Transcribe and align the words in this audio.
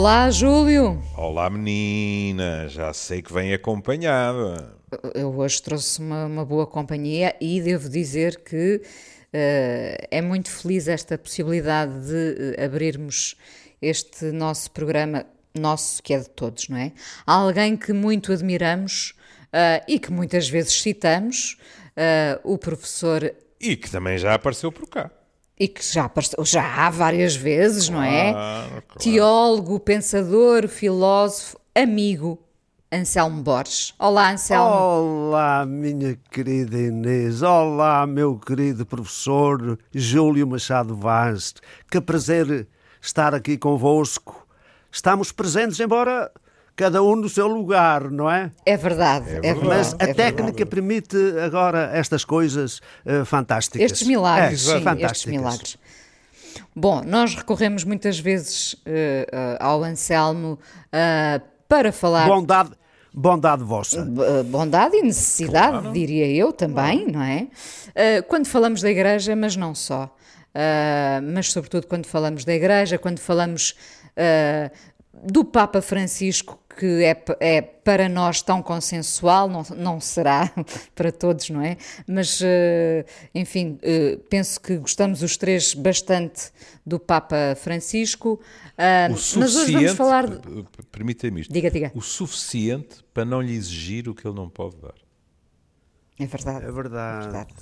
Olá, 0.00 0.30
Júlio. 0.30 1.02
Olá, 1.16 1.50
menina. 1.50 2.68
Já 2.68 2.92
sei 2.92 3.20
que 3.20 3.32
vem 3.32 3.52
acompanhada. 3.52 4.72
Eu 5.12 5.36
hoje 5.36 5.60
trouxe 5.60 5.98
uma, 5.98 6.24
uma 6.26 6.44
boa 6.44 6.68
companhia 6.68 7.34
e 7.40 7.60
devo 7.60 7.88
dizer 7.88 8.44
que 8.44 8.76
uh, 8.76 10.06
é 10.08 10.22
muito 10.22 10.52
feliz 10.52 10.86
esta 10.86 11.18
possibilidade 11.18 11.92
de 12.06 12.14
uh, 12.14 12.64
abrirmos 12.64 13.34
este 13.82 14.26
nosso 14.26 14.70
programa, 14.70 15.26
nosso 15.52 16.00
que 16.00 16.14
é 16.14 16.20
de 16.20 16.30
todos, 16.30 16.68
não 16.68 16.76
é? 16.78 16.92
Alguém 17.26 17.76
que 17.76 17.92
muito 17.92 18.32
admiramos 18.32 19.16
uh, 19.46 19.82
e 19.88 19.98
que 19.98 20.12
muitas 20.12 20.48
vezes 20.48 20.80
citamos, 20.80 21.58
o 22.44 22.56
professor. 22.56 23.34
E 23.60 23.76
que 23.76 23.90
também 23.90 24.16
já 24.16 24.32
apareceu 24.32 24.70
por 24.70 24.88
cá 24.88 25.10
e 25.58 25.66
que 25.66 25.84
já, 25.84 26.04
apareceu, 26.04 26.44
já 26.44 26.62
há 26.62 26.90
várias 26.90 27.34
vezes, 27.34 27.88
claro, 27.88 28.02
não 28.02 28.08
é? 28.08 28.32
Claro. 28.32 28.82
Teólogo, 28.98 29.80
pensador, 29.80 30.68
filósofo, 30.68 31.58
amigo, 31.74 32.38
Anselmo 32.90 33.42
Borges. 33.42 33.92
Olá, 33.98 34.30
Anselmo. 34.32 34.70
Olá, 34.70 35.66
minha 35.66 36.18
querida 36.30 36.78
Inês. 36.78 37.42
Olá, 37.42 38.06
meu 38.06 38.38
querido 38.38 38.86
professor 38.86 39.78
Júlio 39.92 40.46
Machado 40.46 40.96
Vaz. 40.96 41.54
Que 41.90 42.00
prazer 42.00 42.66
estar 43.00 43.34
aqui 43.34 43.58
convosco. 43.58 44.46
Estamos 44.90 45.32
presentes, 45.32 45.78
embora 45.80 46.32
cada 46.78 47.02
um 47.02 47.16
no 47.16 47.28
seu 47.28 47.48
lugar, 47.48 48.08
não 48.08 48.30
é? 48.30 48.52
É 48.64 48.76
verdade, 48.76 49.28
é, 49.30 49.40
verdade. 49.40 49.66
Mas 49.66 49.96
a 49.98 50.04
é 50.04 50.14
técnica 50.14 50.44
verdade. 50.44 50.64
permite 50.66 51.16
agora 51.44 51.90
estas 51.92 52.24
coisas 52.24 52.80
uh, 53.04 53.24
fantásticas. 53.24 53.90
Estes 53.90 54.06
milagres, 54.06 54.68
é, 54.68 54.78
sim, 54.78 55.04
estes 55.04 55.24
milagres. 55.26 55.76
Bom, 56.74 57.02
nós 57.04 57.34
recorremos 57.34 57.82
muitas 57.82 58.20
vezes 58.20 58.74
uh, 58.74 58.76
uh, 58.86 59.56
ao 59.58 59.82
Anselmo 59.82 60.56
para 61.68 61.90
falar. 61.90 62.28
Bondade. 62.28 62.70
Bondade 63.12 63.64
vossa. 63.64 64.06
Bondade 64.46 64.96
e 64.96 65.02
necessidade, 65.02 65.78
claro. 65.80 65.92
diria 65.92 66.30
eu 66.30 66.52
também, 66.52 67.06
claro. 67.06 67.12
não 67.12 67.22
é? 67.22 67.48
quando 68.28 68.46
falamos 68.46 68.80
da 68.80 68.88
Igreja, 68.88 69.34
mas 69.34 69.56
não 69.56 69.74
só. 69.74 70.14
mas, 71.34 71.50
sobretudo, 71.50 71.88
quando 71.88 72.06
falamos 72.06 72.44
da 72.44 72.54
Igreja, 72.54 72.96
quando 72.96 73.18
falamos 73.18 73.74
do 75.22 75.44
Papa 75.44 75.80
Francisco, 75.80 76.58
que 76.78 77.04
é, 77.04 77.24
é, 77.40 77.60
para 77.60 78.08
nós 78.08 78.40
tão 78.40 78.62
consensual, 78.62 79.48
não, 79.48 79.62
não 79.76 80.00
será 80.00 80.52
para 80.94 81.10
todos, 81.10 81.50
não 81.50 81.60
é? 81.60 81.76
Mas, 82.06 82.40
uh, 82.40 83.04
enfim, 83.34 83.78
uh, 83.82 84.18
penso 84.30 84.60
que 84.60 84.76
gostamos 84.76 85.22
os 85.22 85.36
três 85.36 85.74
bastante 85.74 86.52
do 86.86 87.00
Papa 87.00 87.56
Francisco. 87.56 88.40
Uh, 88.74 89.10
mas 89.10 89.56
hoje 89.56 89.72
vamos 89.72 89.92
falar. 89.92 90.28
De... 90.28 90.64
Permita-me 90.92 91.40
isto. 91.40 91.52
Diga, 91.52 91.70
diga. 91.70 91.90
O 91.94 92.00
suficiente 92.00 93.04
para 93.12 93.24
não 93.24 93.42
lhe 93.42 93.54
exigir 93.54 94.08
o 94.08 94.14
que 94.14 94.26
ele 94.26 94.36
não 94.36 94.48
pode 94.48 94.76
dar. 94.76 94.94
É 96.18 96.26
verdade. 96.26 96.64
É 96.64 96.72
verdade. 96.72 97.26
É 97.26 97.30
verdade. 97.30 97.54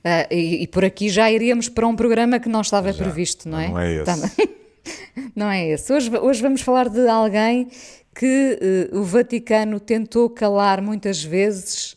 Uh, 0.00 0.34
e, 0.34 0.62
e, 0.62 0.66
por 0.66 0.82
aqui 0.82 1.10
já 1.10 1.30
iríamos 1.30 1.68
para 1.68 1.86
um 1.86 1.94
programa 1.94 2.40
que 2.40 2.48
não 2.48 2.62
estava 2.62 2.90
já, 2.90 3.02
previsto, 3.02 3.48
não 3.48 3.58
é? 3.58 3.68
Não 3.68 3.78
é 3.78 3.94
esse. 3.96 4.59
Não 5.34 5.50
é 5.50 5.68
esse. 5.68 5.92
Hoje, 5.92 6.10
hoje 6.18 6.42
vamos 6.42 6.62
falar 6.62 6.88
de 6.88 7.06
alguém 7.08 7.68
que 8.14 8.90
uh, 8.92 8.98
o 8.98 9.04
Vaticano 9.04 9.78
tentou 9.78 10.28
calar 10.28 10.80
muitas 10.82 11.22
vezes. 11.22 11.96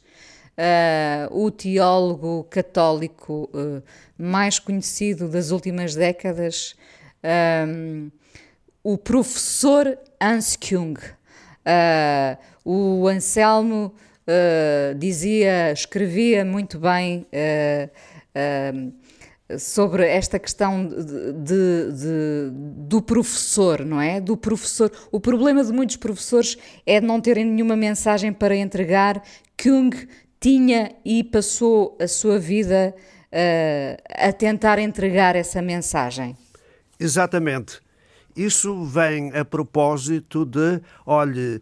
Uh, 0.56 1.46
o 1.46 1.50
teólogo 1.50 2.46
católico 2.48 3.50
uh, 3.54 3.82
mais 4.16 4.60
conhecido 4.60 5.28
das 5.28 5.50
últimas 5.50 5.96
décadas, 5.96 6.76
um, 7.68 8.12
o 8.84 8.96
professor 8.96 9.98
Hans 10.22 10.56
Kung. 10.56 10.94
o 12.64 13.08
Anselmo 13.08 13.96
dizia, 15.00 15.72
escrevia 15.72 16.46
muito 16.46 16.78
bem 16.78 17.26
sobre 19.60 20.08
esta 20.08 20.40
questão 20.40 20.88
de, 20.88 21.34
de, 21.34 21.92
de, 21.94 22.52
do 22.88 23.02
professor, 23.02 23.86
não 23.86 24.02
é? 24.02 24.20
Do 24.20 24.38
professor. 24.38 24.92
O 25.12 25.20
problema 25.20 25.64
de 25.64 25.72
muitos 25.72 25.96
professores 25.96 26.58
é 26.86 27.00
não 27.02 27.20
terem 27.20 27.46
nenhuma 27.46 27.76
mensagem 27.76 28.32
para 28.32 28.56
entregar. 28.56 29.24
Kung 29.62 29.92
tinha 30.40 30.94
e 31.06 31.24
passou 31.24 31.98
a 32.02 32.08
sua 32.08 32.38
vida 32.38 32.94
uh, 32.98 34.04
a 34.10 34.34
tentar 34.34 34.78
entregar 34.78 35.36
essa 35.36 35.62
mensagem. 35.62 36.36
Exatamente. 37.00 37.82
Isso 38.36 38.84
vem 38.84 39.32
a 39.36 39.46
propósito 39.46 40.46
de, 40.46 40.82
olhe, 41.06 41.62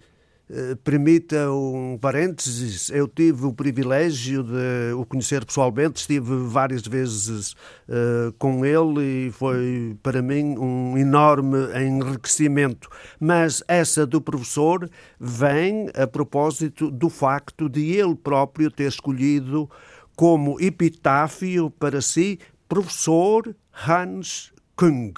permita 0.84 1.52
um 1.52 1.98
parênteses, 2.00 2.90
eu 2.90 3.08
tive 3.08 3.46
o 3.46 3.54
privilégio 3.54 4.44
de 4.44 4.94
o 4.98 5.06
conhecer 5.06 5.46
pessoalmente, 5.46 6.02
estive 6.02 6.36
várias 6.48 6.82
vezes 6.82 7.54
uh, 7.88 8.34
com 8.38 8.66
ele 8.66 9.28
e 9.28 9.32
foi 9.32 9.96
para 10.04 10.22
mim 10.22 10.58
um 10.58 10.98
enorme 10.98 11.58
enriquecimento. 11.76 12.90
Mas 13.20 13.64
essa 13.68 14.06
do 14.06 14.22
professor 14.22 14.90
vem 15.20 15.90
a 15.96 16.06
propósito 16.06 16.92
do 16.92 17.10
facto 17.10 17.70
de 17.70 17.94
ele 17.94 18.16
próprio 18.16 18.70
ter 18.70 18.88
escolhido 18.88 19.70
como 20.16 20.60
epitáfio 20.60 21.70
para 21.70 22.02
si 22.02 22.40
professor 22.68 23.56
Hans 23.88 24.52
Kung. 24.76 25.14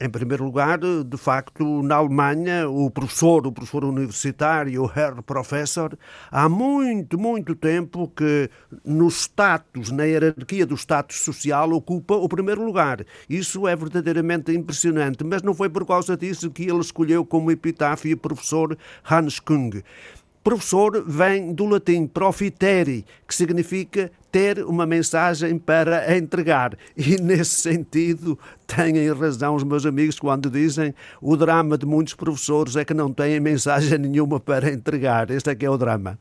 Em 0.00 0.08
primeiro 0.08 0.44
lugar, 0.44 0.78
de 0.78 1.16
facto, 1.16 1.82
na 1.82 1.96
Alemanha, 1.96 2.68
o 2.68 2.88
professor, 2.88 3.44
o 3.44 3.50
professor 3.50 3.84
universitário, 3.84 4.84
o 4.84 4.86
Herr 4.86 5.20
Professor, 5.22 5.98
há 6.30 6.48
muito, 6.48 7.18
muito 7.18 7.56
tempo 7.56 8.06
que 8.14 8.48
no 8.84 9.08
status, 9.08 9.90
na 9.90 10.04
hierarquia 10.04 10.64
do 10.64 10.76
status 10.76 11.18
social, 11.24 11.72
ocupa 11.72 12.14
o 12.14 12.28
primeiro 12.28 12.64
lugar. 12.64 13.04
Isso 13.28 13.66
é 13.66 13.74
verdadeiramente 13.74 14.52
impressionante, 14.52 15.24
mas 15.24 15.42
não 15.42 15.52
foi 15.52 15.68
por 15.68 15.84
causa 15.84 16.16
disso 16.16 16.48
que 16.48 16.62
ele 16.62 16.78
escolheu 16.78 17.26
como 17.26 17.50
epitáfio 17.50 18.14
o 18.14 18.20
professor 18.20 18.78
Hans 19.10 19.40
Kung. 19.40 19.82
Professor 20.44 21.04
vem 21.06 21.52
do 21.52 21.66
latim 21.66 22.06
profiteri, 22.06 23.04
que 23.26 23.34
significa 23.34 24.12
ter 24.30 24.64
uma 24.64 24.86
mensagem 24.86 25.58
para 25.58 26.16
entregar. 26.16 26.76
E 26.96 27.16
nesse 27.16 27.56
sentido 27.56 28.38
têm 28.66 29.10
razão 29.12 29.54
os 29.54 29.64
meus 29.64 29.86
amigos 29.86 30.18
quando 30.18 30.50
dizem 30.50 30.94
o 31.20 31.36
drama 31.36 31.78
de 31.78 31.86
muitos 31.86 32.14
professores 32.14 32.76
é 32.76 32.84
que 32.84 32.94
não 32.94 33.12
têm 33.12 33.40
mensagem 33.40 33.96
nenhuma 33.98 34.38
para 34.38 34.70
entregar. 34.70 35.30
Este 35.30 35.50
é 35.50 35.54
que 35.54 35.64
é 35.64 35.70
o 35.70 35.76
drama. 35.76 36.18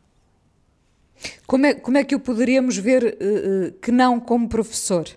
Como 1.46 1.66
é, 1.66 1.74
como 1.74 1.98
é 1.98 2.04
que 2.04 2.16
o 2.16 2.20
poderíamos 2.20 2.78
ver 2.78 3.04
uh, 3.04 3.72
que 3.82 3.92
não 3.92 4.20
como 4.20 4.48
professor? 4.48 5.08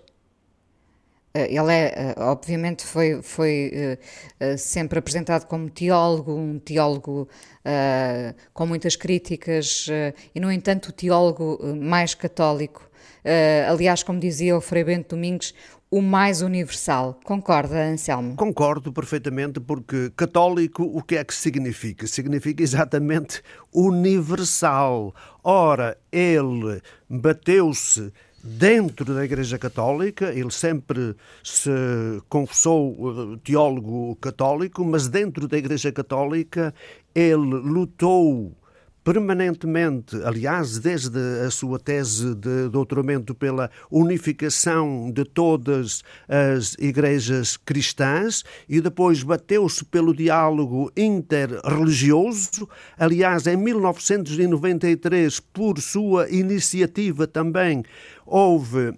Eh, 1.33 1.55
ele 1.55 1.71
é, 1.71 1.93
eh, 1.95 2.15
obviamente, 2.17 2.85
foi, 2.85 3.21
foi 3.21 3.71
uh, 4.41 4.57
sempre 4.57 4.99
apresentado 4.99 5.45
como 5.45 5.69
teólogo, 5.69 6.33
um 6.33 6.59
teólogo 6.59 7.27
com 8.53 8.65
muitas 8.65 8.95
críticas, 8.95 9.87
e, 10.33 10.39
no 10.39 10.51
entanto, 10.51 10.87
o 10.87 10.91
teólogo 10.91 11.59
mais 11.75 12.15
católico. 12.15 12.89
aliás, 13.69 14.01
como 14.01 14.19
dizia 14.19 14.57
o 14.57 14.61
Frei 14.61 14.83
Bento 14.83 15.15
Domingos, 15.15 15.53
o 15.91 16.01
mais 16.01 16.41
universal. 16.41 17.19
Concorda, 17.23 17.83
Anselmo? 17.83 18.35
Concordo 18.35 18.91
perfeitamente, 18.93 19.59
porque 19.59 20.09
católico 20.15 20.83
o 20.83 21.03
que 21.03 21.17
é 21.17 21.23
que 21.23 21.35
significa? 21.35 22.07
Significa 22.07 22.63
exatamente 22.63 23.43
universal. 23.73 25.13
Ora, 25.43 25.97
ele 26.11 26.81
bateu-se 27.09 28.11
dentro 28.43 29.13
da 29.13 29.23
Igreja 29.23 29.57
Católica, 29.57 30.33
ele 30.33 30.51
sempre 30.51 31.15
se 31.43 31.69
confessou 32.27 32.95
eh, 33.33 33.39
teólogo 33.43 34.15
católico, 34.15 34.83
mas 34.83 35.07
dentro 35.07 35.47
da 35.47 35.57
Igreja 35.57 35.91
Católica 35.91 36.73
ele 37.13 37.35
lutou 37.35 38.55
permanentemente, 39.03 40.15
aliás, 40.23 40.77
desde 40.79 41.19
a 41.45 41.49
sua 41.49 41.79
tese 41.79 42.35
de 42.35 42.69
doutoramento 42.69 43.33
pela 43.33 43.69
unificação 43.89 45.11
de 45.11 45.25
todas 45.25 46.03
as 46.27 46.75
igrejas 46.79 47.57
cristãs 47.57 48.43
e 48.69 48.79
depois 48.79 49.23
bateu-se 49.23 49.83
pelo 49.85 50.15
diálogo 50.15 50.91
interreligioso. 50.95 52.69
Aliás, 52.97 53.47
em 53.47 53.57
1993, 53.57 55.39
por 55.39 55.79
sua 55.79 56.29
iniciativa 56.29 57.25
também, 57.25 57.83
houve 58.25 58.93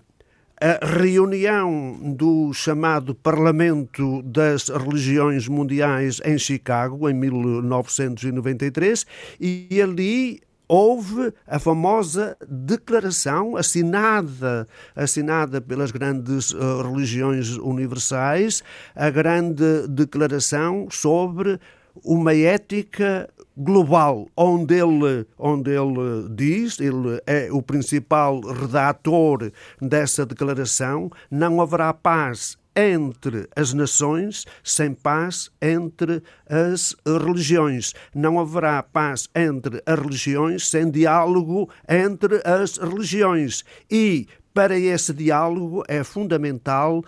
a 0.64 0.80
reunião 0.86 2.00
do 2.16 2.54
chamado 2.54 3.14
Parlamento 3.14 4.22
das 4.22 4.70
Religiões 4.70 5.46
Mundiais 5.50 6.22
em 6.24 6.38
Chicago, 6.38 7.10
em 7.10 7.14
1993, 7.14 9.06
e 9.42 9.82
ali 9.82 10.40
houve 10.66 11.34
a 11.46 11.60
famosa 11.60 12.38
declaração 12.48 13.58
assinada, 13.58 14.66
assinada 14.96 15.60
pelas 15.60 15.92
grandes 15.92 16.52
uh, 16.52 16.82
religiões 16.82 17.58
universais, 17.58 18.64
a 18.96 19.10
grande 19.10 19.86
declaração 19.90 20.88
sobre 20.90 21.60
uma 22.04 22.34
ética 22.34 23.30
global, 23.56 24.28
onde 24.36 24.76
ele, 24.76 25.28
onde 25.38 25.72
ele 25.72 26.28
diz, 26.30 26.80
ele 26.80 27.22
é 27.28 27.50
o 27.52 27.62
principal 27.62 28.42
redator 28.42 29.52
dessa 29.82 30.26
declaração, 30.26 31.12
não 31.30 31.62
haverá 31.62 31.94
paz 31.94 32.58
entre 32.76 33.48
as 33.56 33.72
nações 33.74 34.46
sem 34.64 34.94
paz 34.94 35.52
entre 35.62 36.24
as 36.50 36.96
religiões. 37.06 37.94
Não 38.16 38.40
haverá 38.40 38.82
paz 38.82 39.30
entre 39.36 39.82
as 39.86 40.00
religiões 40.00 40.68
sem 40.68 40.90
diálogo 40.90 41.70
entre 41.88 42.42
as 42.44 42.78
religiões. 42.78 43.64
E 43.90 44.28
para 44.54 44.78
esse 44.78 45.14
diálogo 45.14 45.84
é 45.88 46.04
fundamental 46.04 47.04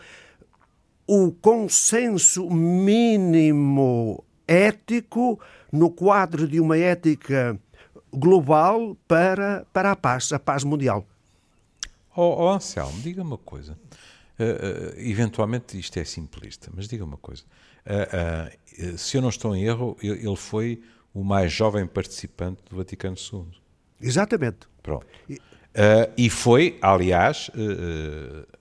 o 1.07 1.31
consenso 1.31 2.49
mínimo 2.49 4.23
ético 4.47 5.39
no 5.71 5.89
quadro 5.89 6.47
de 6.47 6.59
uma 6.59 6.77
ética 6.77 7.59
global 8.13 8.95
para, 9.07 9.65
para 9.73 9.91
a 9.91 9.95
paz, 9.95 10.31
a 10.31 10.39
paz 10.39 10.63
mundial. 10.63 11.05
Oh, 12.15 12.45
oh 12.45 12.49
Anselmo, 12.49 13.01
diga 13.01 13.21
uma 13.21 13.37
coisa. 13.37 13.77
Uh, 14.39 14.43
uh, 14.43 14.99
eventualmente 14.99 15.77
isto 15.77 15.97
é 15.97 16.03
simplista, 16.03 16.71
mas 16.73 16.87
diga 16.87 17.03
uma 17.03 17.17
coisa. 17.17 17.43
Uh, 17.85 18.97
se 18.97 19.17
eu 19.17 19.21
não 19.21 19.29
estou 19.29 19.55
em 19.55 19.63
erro, 19.63 19.97
ele 20.01 20.35
foi 20.35 20.81
o 21.13 21.23
mais 21.23 21.51
jovem 21.51 21.85
participante 21.85 22.61
do 22.69 22.75
Vaticano 22.75 23.15
II. 23.15 23.45
Exatamente. 24.01 24.67
Pronto. 24.83 25.05
E, 25.29 25.39
e 26.17 26.29
foi, 26.29 26.77
aliás, 26.81 27.49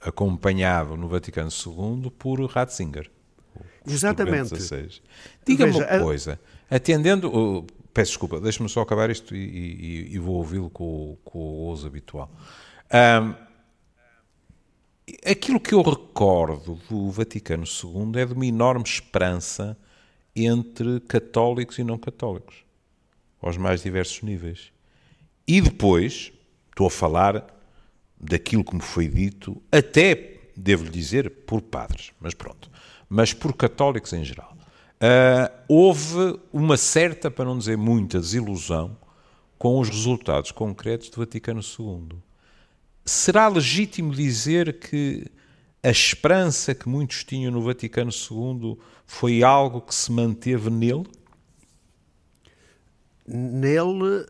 acompanhado 0.01 0.97
no 0.97 1.09
Vaticano 1.09 1.51
II 1.51 2.11
por 2.11 2.41
Ratzinger. 2.45 3.11
Exatamente. 3.87 4.55
Diga-me 5.47 5.73
uma 5.73 6.01
coisa, 6.01 6.41
atendendo. 6.71 7.67
Peço 7.93 8.13
desculpa, 8.13 8.41
deixe-me 8.41 8.69
só 8.69 8.81
acabar 8.81 9.09
isto 9.11 9.37
e, 9.37 9.39
e, 9.39 10.15
e 10.15 10.19
vou 10.19 10.37
ouvi-lo 10.37 10.69
com, 10.69 11.17
com, 11.25 11.39
o 11.39 11.71
uso 11.71 11.87
habitual. 11.87 12.29
Um, 12.93 13.35
aquilo 15.25 15.61
que 15.61 15.75
eu 15.75 15.83
recordo 15.83 16.81
do 16.89 17.11
Vaticano 17.11 17.65
II 17.65 18.21
é 18.21 18.27
de 18.27 18.33
uma 18.33 18.47
enorme 18.47 18.85
esperança 18.85 19.79
entre 20.35 20.99
católicos 21.01 21.79
e 21.79 21.85
não 21.85 21.97
católicos, 21.97 22.65
aos 23.41 23.57
mais 23.57 23.83
diversos 23.83 24.23
níveis. 24.23 24.73
E 25.47 25.61
depois, 25.61 26.33
estou 26.71 26.89
a 26.89 26.91
falar 26.91 27.47
daquilo 28.21 28.65
que 28.65 28.75
me 28.75 28.83
foi 28.83 29.07
dito, 29.07 29.63
até, 29.71 30.41
devo-lhe 30.57 30.91
dizer, 30.91 31.31
por 31.31 31.63
padres, 31.63 32.11
mas 32.21 32.35
pronto 32.35 32.74
mas 33.09 33.33
por 33.33 33.55
católicos 33.55 34.13
em 34.13 34.25
geral. 34.25 34.57
Uh, 34.95 35.53
houve 35.69 36.39
uma 36.53 36.77
certa, 36.77 37.31
para 37.31 37.45
não 37.45 37.59
dizer 37.59 37.77
muita, 37.77 38.19
desilusão 38.19 38.97
com 39.59 39.79
os 39.79 39.89
resultados 39.89 40.51
concretos 40.51 41.09
do 41.11 41.19
Vaticano 41.19 41.61
II. 41.61 42.19
Será 43.05 43.49
legítimo 43.49 44.15
dizer 44.15 44.79
que 44.79 45.27
a 45.83 45.91
esperança 45.91 46.75
que 46.75 46.89
muitos 46.89 47.25
tinham 47.25 47.53
no 47.53 47.61
Vaticano 47.61 48.11
II 48.11 48.79
foi 49.05 49.43
algo 49.43 49.83
que 49.83 49.95
se 49.95 50.11
manteve 50.11 50.71
nele? 50.71 51.05
Nele. 53.27 54.27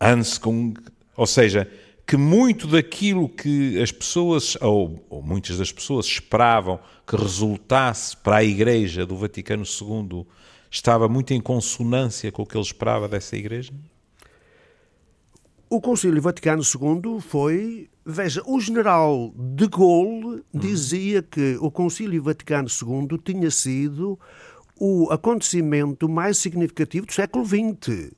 Hans 0.00 0.38
Kung, 0.38 0.74
ou 1.16 1.26
seja, 1.26 1.70
que 2.10 2.16
muito 2.16 2.66
daquilo 2.66 3.28
que 3.28 3.80
as 3.80 3.92
pessoas, 3.92 4.56
ou, 4.60 5.00
ou, 5.08 5.22
muitas 5.22 5.58
das 5.58 5.70
pessoas, 5.70 6.06
esperavam 6.06 6.80
que 7.06 7.14
resultasse 7.14 8.16
para 8.16 8.38
a 8.38 8.44
Igreja 8.44 9.06
do 9.06 9.16
Vaticano 9.16 9.62
II 9.62 10.26
estava 10.68 11.08
muito 11.08 11.32
em 11.32 11.40
consonância 11.40 12.32
com 12.32 12.42
o 12.42 12.46
que 12.46 12.56
ele 12.56 12.64
esperava 12.64 13.06
dessa 13.06 13.36
Igreja? 13.36 13.72
O 15.68 15.80
Concílio 15.80 16.20
Vaticano 16.20 16.64
II 16.64 17.20
foi. 17.20 17.88
Veja, 18.04 18.42
o 18.44 18.58
general 18.58 19.32
de 19.36 19.68
Gaulle 19.68 20.42
dizia 20.52 21.22
que 21.22 21.58
o 21.60 21.70
Concílio 21.70 22.20
Vaticano 22.24 22.66
II 22.68 23.18
tinha 23.22 23.52
sido 23.52 24.18
o 24.76 25.06
acontecimento 25.12 26.08
mais 26.08 26.38
significativo 26.38 27.06
do 27.06 27.12
século 27.12 27.46
XX. 27.46 28.10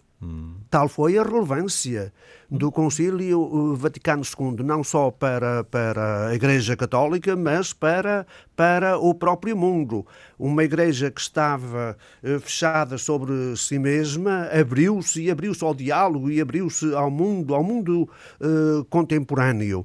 Tal 0.71 0.89
foi 0.89 1.19
a 1.19 1.23
relevância 1.23 2.13
do 2.51 2.71
Concílio 2.71 3.75
Vaticano 3.75 4.23
II, 4.23 4.65
não 4.65 4.85
só 4.85 5.11
para, 5.11 5.65
para 5.65 6.29
a 6.29 6.35
Igreja 6.35 6.77
Católica, 6.77 7.35
mas 7.35 7.73
para, 7.73 8.27
para 8.55 8.97
o 8.99 9.15
próprio 9.15 9.57
mundo. 9.57 10.07
Uma 10.39 10.65
Igreja 10.65 11.11
que 11.11 11.21
estava 11.21 11.97
eh, 12.23 12.39
fechada 12.39 12.99
sobre 12.99 13.57
si 13.57 13.79
mesma 13.79 14.49
abriu-se 14.49 15.23
e 15.23 15.31
abriu-se 15.31 15.65
ao 15.65 15.75
diálogo 15.75 16.31
e 16.31 16.41
abriu-se 16.41 16.95
ao 16.95 17.11
mundo, 17.11 17.55
ao 17.55 17.65
mundo 17.65 18.09
uh, 18.41 18.85
contemporâneo. 18.85 19.85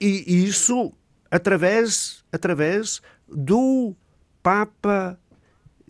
E 0.00 0.44
isso 0.44 0.92
através, 1.30 2.24
através 2.32 3.00
do 3.28 3.94
Papa 4.42 5.18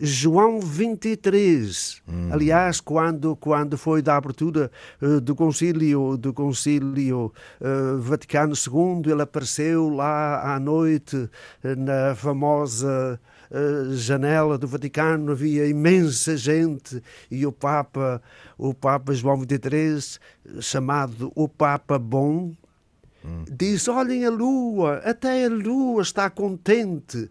João 0.05 0.59
23. 0.59 2.01
Hum. 2.05 2.27
Aliás, 2.29 2.81
quando, 2.81 3.37
quando 3.37 3.77
foi 3.77 4.01
da 4.01 4.17
abertura 4.17 4.69
uh, 5.01 5.21
do 5.21 5.33
concílio, 5.33 6.17
do 6.17 6.33
concílio 6.33 7.31
uh, 7.61 7.97
Vaticano 7.99 8.53
II, 8.53 9.09
ele 9.09 9.21
apareceu 9.21 9.87
lá 9.87 10.55
à 10.55 10.59
noite 10.59 11.15
uh, 11.15 11.29
na 11.77 12.13
famosa 12.15 13.19
janela 13.91 14.57
do 14.57 14.67
Vaticano, 14.67 15.31
havia 15.31 15.67
imensa 15.67 16.35
gente 16.35 17.03
e 17.29 17.45
o 17.45 17.51
Papa, 17.51 18.19
o 18.57 18.73
Papa 18.73 19.13
João 19.13 19.37
23, 19.37 20.19
chamado 20.59 21.31
o 21.35 21.47
Papa 21.47 21.99
Bom, 21.99 22.51
hum. 23.23 23.45
diz: 23.47 23.87
Olhem 23.87 24.25
a 24.25 24.31
lua, 24.31 25.03
até 25.05 25.45
a 25.45 25.49
lua 25.49 26.01
está 26.01 26.31
contente 26.31 27.29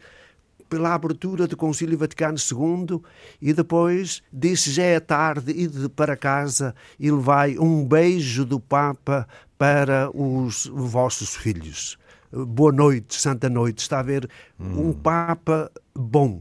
pela 0.73 0.95
abertura 0.95 1.47
do 1.47 1.55
Concílio 1.55 1.99
Vaticano 1.99 2.39
II 2.39 2.99
e 3.43 3.53
depois 3.53 4.23
disse 4.33 4.71
já 4.71 4.85
é 4.85 4.99
tarde, 4.99 5.53
ide 5.53 5.87
para 5.91 6.17
casa 6.17 6.75
e 6.99 7.11
levai 7.11 7.59
um 7.59 7.85
beijo 7.85 8.47
do 8.47 8.59
Papa 8.59 9.29
para 9.59 10.09
os 10.17 10.65
vossos 10.73 11.37
filhos. 11.37 11.99
Boa 12.33 12.73
noite, 12.73 13.21
santa 13.21 13.51
noite. 13.51 13.81
Está 13.81 14.01
a 14.01 14.03
ver 14.03 14.27
hum. 14.59 14.89
um 14.89 14.93
Papa 14.95 15.71
bom. 15.95 16.41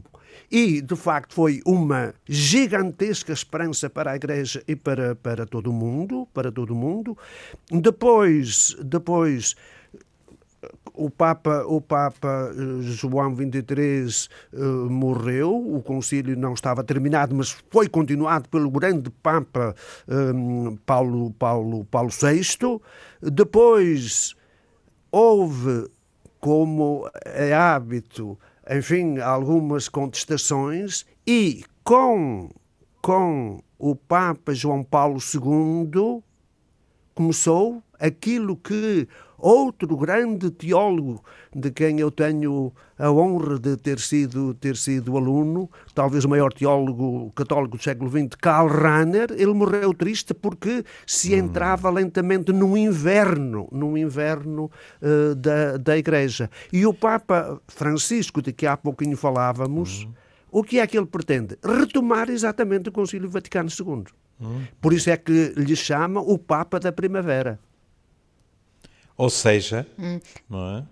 E, 0.50 0.80
de 0.80 0.96
facto, 0.96 1.34
foi 1.34 1.60
uma 1.66 2.14
gigantesca 2.26 3.34
esperança 3.34 3.90
para 3.90 4.12
a 4.12 4.16
Igreja 4.16 4.62
e 4.66 4.74
para, 4.74 5.14
para 5.14 5.44
todo 5.44 5.68
o 5.68 5.74
mundo, 5.74 6.26
para 6.32 6.50
todo 6.50 6.70
o 6.70 6.76
mundo. 6.76 7.18
Depois, 7.70 8.74
depois 8.82 9.54
o 10.94 11.10
Papa, 11.10 11.64
o 11.66 11.80
Papa 11.80 12.50
eh, 12.52 12.82
João 12.82 13.34
XXIII 13.34 14.28
uh, 14.52 14.90
morreu, 14.90 15.54
o 15.54 15.82
concílio 15.82 16.36
não 16.36 16.54
estava 16.54 16.84
terminado, 16.84 17.34
mas 17.34 17.50
foi 17.70 17.88
continuado 17.88 18.48
pelo 18.48 18.70
grande 18.70 19.10
Papa 19.22 19.74
um, 20.08 20.76
Paulo, 20.84 21.32
Paulo, 21.32 21.84
Paulo 21.86 22.10
VI. 22.10 22.80
Depois 23.22 24.34
houve, 25.10 25.88
como 26.38 27.08
é 27.24 27.54
hábito, 27.54 28.38
enfim, 28.70 29.18
algumas 29.18 29.88
contestações 29.88 31.06
e 31.26 31.64
com, 31.82 32.50
com 33.00 33.60
o 33.78 33.96
Papa 33.96 34.54
João 34.54 34.84
Paulo 34.84 35.18
II 35.18 36.22
começou 37.14 37.82
aquilo 37.98 38.56
que 38.56 39.06
outro 39.42 39.96
grande 39.96 40.50
teólogo 40.50 41.22
de 41.54 41.70
quem 41.72 41.98
eu 41.98 42.10
tenho 42.10 42.72
a 42.96 43.10
honra 43.10 43.58
de 43.58 43.76
ter 43.76 43.98
sido, 43.98 44.54
ter 44.54 44.76
sido 44.76 45.16
aluno, 45.16 45.68
talvez 45.92 46.24
o 46.24 46.28
maior 46.28 46.52
teólogo 46.52 47.32
católico 47.34 47.76
do 47.76 47.82
século 47.82 48.08
XX, 48.08 48.36
Karl 48.40 48.68
Rahner, 48.68 49.32
ele 49.32 49.52
morreu 49.52 49.92
triste 49.92 50.32
porque 50.32 50.84
se 51.04 51.34
hum. 51.34 51.38
entrava 51.38 51.90
lentamente 51.90 52.52
no 52.52 52.76
inverno, 52.76 53.68
no 53.72 53.98
inverno 53.98 54.70
uh, 55.02 55.34
da, 55.34 55.76
da 55.76 55.98
Igreja. 55.98 56.48
E 56.72 56.86
o 56.86 56.94
Papa 56.94 57.60
Francisco, 57.66 58.40
de 58.40 58.52
que 58.52 58.66
há 58.66 58.76
pouquinho 58.76 59.16
falávamos, 59.16 60.04
hum. 60.04 60.12
o 60.50 60.62
que 60.62 60.78
é 60.78 60.86
que 60.86 60.96
ele 60.96 61.06
pretende? 61.06 61.58
Retomar 61.64 62.30
exatamente 62.30 62.88
o 62.88 62.92
Concílio 62.92 63.28
Vaticano 63.28 63.68
II. 63.68 64.04
Hum. 64.40 64.62
Por 64.80 64.92
isso 64.92 65.10
é 65.10 65.16
que 65.16 65.52
lhe 65.56 65.74
chama 65.74 66.20
o 66.20 66.38
Papa 66.38 66.78
da 66.78 66.92
Primavera. 66.92 67.58
Ou 69.22 69.30
seja, 69.30 69.86
hum. 69.96 70.18
não 70.50 70.78
é? 70.78 70.84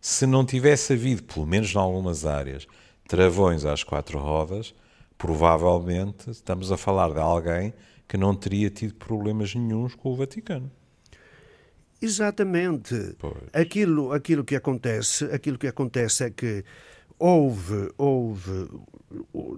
se 0.00 0.24
não 0.24 0.46
tivesse 0.46 0.92
havido, 0.92 1.24
pelo 1.24 1.44
menos 1.44 1.74
em 1.74 1.78
algumas 1.78 2.24
áreas, 2.24 2.64
travões 3.08 3.64
às 3.64 3.82
quatro 3.82 4.20
rodas, 4.20 4.72
provavelmente 5.18 6.30
estamos 6.30 6.70
a 6.70 6.76
falar 6.76 7.12
de 7.12 7.18
alguém 7.18 7.74
que 8.06 8.16
não 8.16 8.36
teria 8.36 8.70
tido 8.70 8.94
problemas 8.94 9.52
nenhums 9.56 9.96
com 9.96 10.12
o 10.12 10.14
Vaticano. 10.14 10.70
Exatamente. 12.00 13.16
Aquilo, 13.52 14.12
aquilo 14.12 14.44
que 14.44 14.54
acontece, 14.54 15.24
aquilo 15.24 15.58
que 15.58 15.66
acontece 15.66 16.22
é 16.22 16.30
que 16.30 16.64
houve, 17.18 17.92
houve 17.98 18.68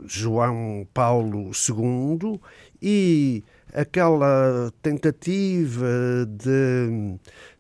João 0.06 0.86
Paulo 0.94 1.50
II 1.50 2.40
e 2.80 3.44
aquela 3.74 4.72
tentativa 4.80 6.24
de, 6.28 7.18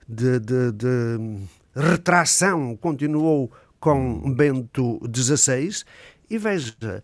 de, 0.08 0.38
de, 0.40 0.72
de 0.72 1.40
retração 1.74 2.76
continuou 2.76 3.50
com 3.80 4.32
Bento 4.34 5.00
XVI 5.14 5.84
e 6.30 6.38
veja, 6.38 7.02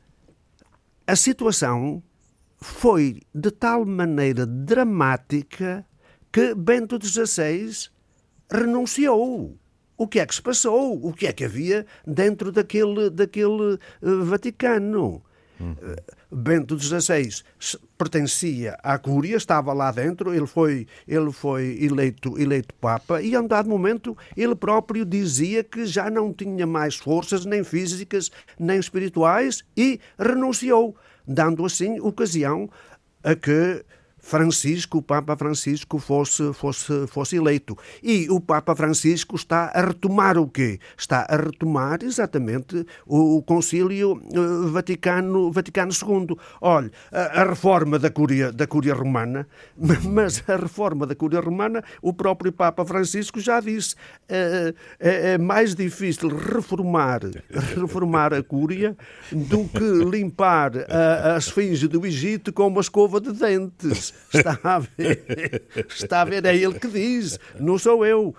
a 1.06 1.16
situação 1.16 2.02
foi 2.58 3.20
de 3.34 3.50
tal 3.50 3.84
maneira 3.84 4.46
dramática 4.46 5.84
que 6.32 6.54
Bento 6.54 6.98
XVI 7.04 7.88
renunciou. 8.50 9.58
O 9.96 10.08
que 10.08 10.20
é 10.20 10.26
que 10.26 10.34
se 10.34 10.40
passou? 10.40 11.04
O 11.04 11.12
que 11.12 11.26
é 11.26 11.32
que 11.32 11.44
havia 11.44 11.84
dentro 12.06 12.50
daquele, 12.50 13.10
daquele 13.10 13.74
uh, 14.02 14.24
Vaticano? 14.24 15.22
Uhum. 15.60 15.76
Bento 16.32 16.78
XVI 16.78 17.28
pertencia 17.98 18.78
à 18.82 18.98
Cúria, 18.98 19.36
estava 19.36 19.74
lá 19.74 19.92
dentro, 19.92 20.32
ele 20.32 20.46
foi, 20.46 20.86
ele 21.06 21.30
foi 21.30 21.76
eleito, 21.82 22.40
eleito 22.40 22.74
Papa 22.74 23.20
e, 23.20 23.34
a 23.34 23.40
um 23.40 23.46
dado 23.46 23.68
momento, 23.68 24.16
ele 24.34 24.54
próprio 24.54 25.04
dizia 25.04 25.62
que 25.62 25.84
já 25.84 26.08
não 26.08 26.32
tinha 26.32 26.66
mais 26.66 26.96
forças, 26.96 27.44
nem 27.44 27.62
físicas, 27.62 28.30
nem 28.58 28.78
espirituais, 28.78 29.62
e 29.76 30.00
renunciou, 30.18 30.96
dando 31.26 31.64
assim 31.64 32.00
ocasião 32.00 32.70
a 33.22 33.34
que 33.34 33.84
Francisco, 34.20 34.98
o 34.98 35.02
Papa 35.02 35.36
Francisco, 35.36 35.98
fosse, 35.98 36.52
fosse, 36.52 37.06
fosse 37.06 37.36
eleito. 37.36 37.76
E 38.02 38.28
o 38.30 38.40
Papa 38.40 38.74
Francisco 38.74 39.36
está 39.36 39.70
a 39.74 39.80
retomar 39.80 40.38
o 40.38 40.48
quê? 40.48 40.78
Está 40.96 41.26
a 41.28 41.36
retomar 41.36 41.98
exatamente 42.02 42.86
o, 43.06 43.36
o 43.38 43.42
Concílio 43.42 44.12
uh, 44.12 44.68
Vaticano, 44.68 45.50
Vaticano 45.50 45.92
II. 45.92 46.36
Olha, 46.60 46.90
a, 47.12 47.40
a, 47.40 47.44
reforma 47.44 47.98
da 47.98 48.10
Cúria, 48.10 48.52
da 48.52 48.66
Cúria 48.66 48.94
Romana, 48.94 49.46
mas 49.76 50.42
a 50.46 50.56
reforma 50.56 51.06
da 51.06 51.14
Cúria 51.14 51.40
Romana, 51.40 51.82
o 52.02 52.12
próprio 52.12 52.52
Papa 52.52 52.84
Francisco 52.84 53.40
já 53.40 53.60
disse, 53.60 53.94
uh, 53.94 54.74
é, 54.98 55.32
é, 55.32 55.38
mais 55.38 55.74
difícil 55.74 56.28
reformar, 56.28 57.20
reformar 57.76 58.34
a 58.34 58.42
Cúria 58.42 58.96
do 59.32 59.64
que 59.68 60.04
limpar 60.10 60.72
a, 60.88 61.34
a 61.34 61.38
esfinge 61.38 61.88
do 61.88 62.04
Egito 62.06 62.52
com 62.52 62.66
uma 62.66 62.80
escova 62.80 63.20
de 63.20 63.32
dentes. 63.32 64.09
Está 64.32 64.58
a 64.62 64.78
ver? 64.78 65.62
Está 65.88 66.20
a 66.22 66.24
ver? 66.24 66.44
É 66.44 66.56
ele 66.56 66.78
que 66.78 66.88
diz, 66.88 67.38
não 67.58 67.78
sou 67.78 68.06
eu. 68.06 68.34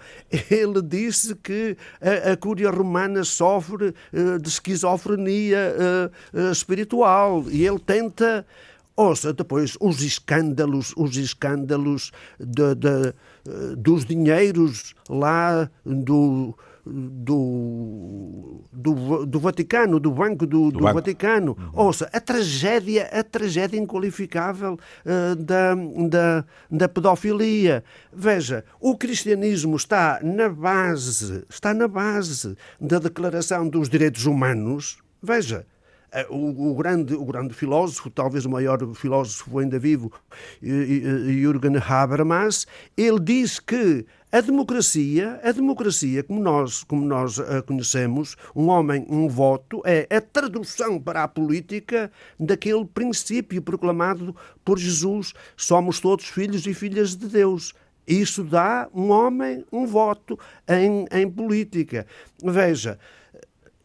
Ele 0.49 0.81
disse 0.81 1.35
que 1.35 1.75
a, 2.01 2.31
a 2.31 2.37
Cúria 2.37 2.69
Romana 2.69 3.23
sofre 3.23 3.93
uh, 4.13 4.39
de 4.39 4.47
esquizofrenia 4.47 5.75
uh, 6.33 6.37
uh, 6.37 6.51
espiritual 6.51 7.45
e 7.49 7.65
ele 7.65 7.79
tenta. 7.79 8.45
Ouça, 8.95 9.33
depois 9.33 9.77
os 9.79 10.03
escândalos, 10.03 10.93
os 10.97 11.15
escândalos 11.15 12.11
de, 12.37 12.75
de, 12.75 13.13
dos 13.77 14.05
dinheiros 14.05 14.93
lá 15.09 15.69
do, 15.83 16.53
do, 16.91 18.61
do, 18.71 19.25
do 19.25 19.39
Vaticano, 19.39 19.99
do 19.99 20.11
Banco 20.11 20.45
do, 20.45 20.65
do, 20.65 20.71
do 20.71 20.79
banco. 20.79 20.95
Vaticano. 20.95 21.57
Uhum. 21.57 21.85
Ouça, 21.85 22.09
a 22.11 22.19
tragédia, 22.19 23.09
a 23.11 23.23
tragédia 23.23 23.79
inqualificável 23.79 24.73
uh, 25.05 25.35
da, 25.35 25.75
da, 25.75 26.45
da 26.69 26.89
pedofilia. 26.89 27.83
Veja, 28.11 28.63
o 28.79 28.97
cristianismo 28.97 29.75
está 29.75 30.19
na 30.21 30.49
base, 30.49 31.43
está 31.49 31.73
na 31.73 31.87
base 31.87 32.55
da 32.79 32.99
Declaração 32.99 33.67
dos 33.67 33.89
Direitos 33.89 34.25
Humanos. 34.25 34.97
Veja, 35.21 35.65
eh, 36.13 36.27
o, 36.29 36.71
o, 36.71 36.75
grande, 36.75 37.13
o 37.13 37.23
grande 37.23 37.53
filósofo, 37.53 38.09
talvez 38.09 38.45
o 38.45 38.49
maior 38.49 38.79
filósofo 38.93 39.59
ainda 39.59 39.79
vivo, 39.79 40.11
Jürgen 40.61 41.77
Habermas, 41.77 42.67
ele 42.97 43.19
diz 43.19 43.59
que 43.59 44.05
a 44.31 44.39
democracia, 44.39 45.39
a 45.43 45.51
democracia 45.51 46.23
como 46.23 46.39
nós, 46.39 46.83
como 46.85 47.05
nós 47.05 47.37
a 47.37 47.61
conhecemos, 47.61 48.37
um 48.55 48.69
homem, 48.69 49.05
um 49.09 49.27
voto, 49.27 49.81
é 49.83 50.07
a 50.09 50.21
tradução 50.21 50.99
para 51.01 51.23
a 51.23 51.27
política 51.27 52.09
daquele 52.39 52.85
princípio 52.85 53.61
proclamado 53.61 54.33
por 54.63 54.79
Jesus: 54.79 55.33
somos 55.57 55.99
todos 55.99 56.25
filhos 56.27 56.65
e 56.65 56.73
filhas 56.73 57.15
de 57.15 57.27
Deus. 57.27 57.73
Isso 58.07 58.43
dá 58.43 58.89
um 58.93 59.09
homem, 59.09 59.65
um 59.71 59.85
voto 59.85 60.39
em, 60.67 61.05
em 61.11 61.29
política. 61.29 62.07
Veja, 62.43 62.97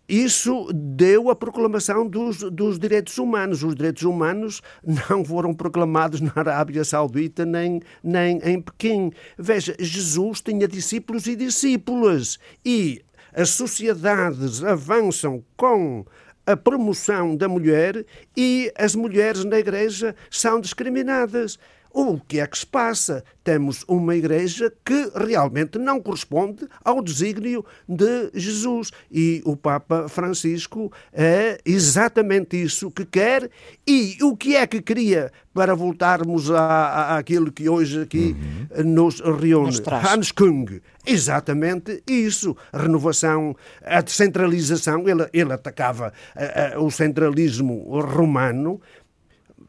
isso 0.08 0.68
deu 0.72 1.30
a 1.30 1.34
proclamação 1.34 2.06
dos, 2.06 2.38
dos, 2.38 2.78
direitos 2.78 3.18
humanos. 3.18 3.62
Os 3.62 3.74
direitos 3.74 4.04
humanos 4.04 4.62
não 5.08 5.24
foram 5.24 5.52
proclamados 5.52 6.20
na 6.20 6.32
Arábia 6.34 6.84
Saudita 6.84 7.44
nem, 7.44 7.80
nem 8.02 8.38
em 8.44 8.60
Pequim. 8.60 9.10
Veja, 9.36 9.74
Jesus 9.78 10.40
tinha 10.40 10.68
discípulos 10.68 11.26
e 11.26 11.34
discípulas 11.34 12.38
e 12.64 13.02
as 13.32 13.50
sociedades 13.50 14.62
avançam 14.62 15.44
com 15.56 16.04
a 16.46 16.56
promoção 16.56 17.36
da 17.36 17.48
mulher 17.48 18.06
e 18.36 18.72
as 18.78 18.94
mulheres 18.94 19.44
na 19.44 19.58
igreja 19.58 20.14
são 20.30 20.60
discriminadas. 20.60 21.58
O 21.98 22.20
que 22.20 22.40
é 22.40 22.46
que 22.46 22.58
se 22.58 22.66
passa? 22.66 23.24
Temos 23.42 23.82
uma 23.88 24.14
igreja 24.14 24.70
que 24.84 25.10
realmente 25.14 25.78
não 25.78 25.98
corresponde 25.98 26.68
ao 26.84 27.02
desígnio 27.02 27.64
de 27.88 28.30
Jesus. 28.34 28.90
E 29.10 29.40
o 29.46 29.56
Papa 29.56 30.06
Francisco 30.06 30.92
é 31.10 31.58
exatamente 31.64 32.62
isso 32.62 32.90
que 32.90 33.06
quer. 33.06 33.48
E 33.86 34.18
o 34.22 34.36
que 34.36 34.56
é 34.56 34.66
que 34.66 34.82
queria 34.82 35.32
para 35.54 35.74
voltarmos 35.74 36.50
à, 36.50 37.16
àquilo 37.16 37.50
que 37.50 37.66
hoje 37.66 38.02
aqui 38.02 38.36
uhum. 38.76 38.84
nos 38.84 39.20
reúne? 39.20 39.78
Nos 39.78 39.82
Hans 39.88 40.32
Kung. 40.32 40.82
Exatamente 41.06 42.02
isso. 42.06 42.54
Renovação, 42.74 43.56
a 43.82 44.02
descentralização. 44.02 45.08
Ele, 45.08 45.26
ele 45.32 45.54
atacava 45.54 46.12
uh, 46.36 46.78
uh, 46.78 46.84
o 46.84 46.90
centralismo 46.90 47.98
romano. 48.00 48.82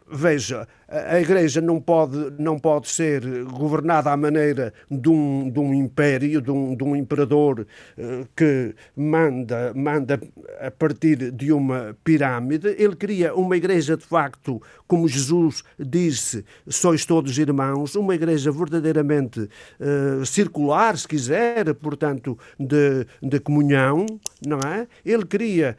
Veja, 0.10 0.68
a 0.88 1.20
Igreja 1.20 1.60
não 1.60 1.82
pode, 1.82 2.18
não 2.40 2.58
pode 2.58 2.88
ser 2.88 3.44
governada 3.46 4.10
à 4.12 4.16
maneira 4.16 4.74
de 4.90 5.10
um, 5.10 5.50
de 5.50 5.60
um 5.60 5.74
império, 5.74 6.42
de 6.42 6.50
um, 6.50 6.76
de 6.76 6.84
um 6.84 6.96
imperador 6.96 7.68
uh, 7.98 8.28
que 8.36 8.74
manda, 8.96 9.74
manda 9.76 10.20
a 10.62 10.72
partir 10.72 11.32
de 11.32 11.52
uma 11.52 11.96
pirâmide. 12.04 12.70
Ele 12.78 12.96
cria 12.96 13.36
uma 13.36 13.58
Igreja, 13.58 13.98
de 13.98 14.06
facto, 14.06 14.62
como 14.88 15.08
Jesus 15.08 15.64
disse, 15.78 16.46
sois 16.68 17.06
todos 17.06 17.38
irmãos, 17.38 17.96
uma 17.96 18.16
Igreja 18.16 18.52
verdadeiramente 18.52 19.42
uh, 19.42 20.26
circular, 20.26 20.98
se 20.98 21.08
quiser, 21.08 21.74
portanto, 21.76 22.38
de, 22.58 23.06
de 23.22 23.40
comunhão, 23.42 24.06
não 24.46 24.60
é? 24.60 24.88
Ele 25.06 25.26
queria 25.26 25.76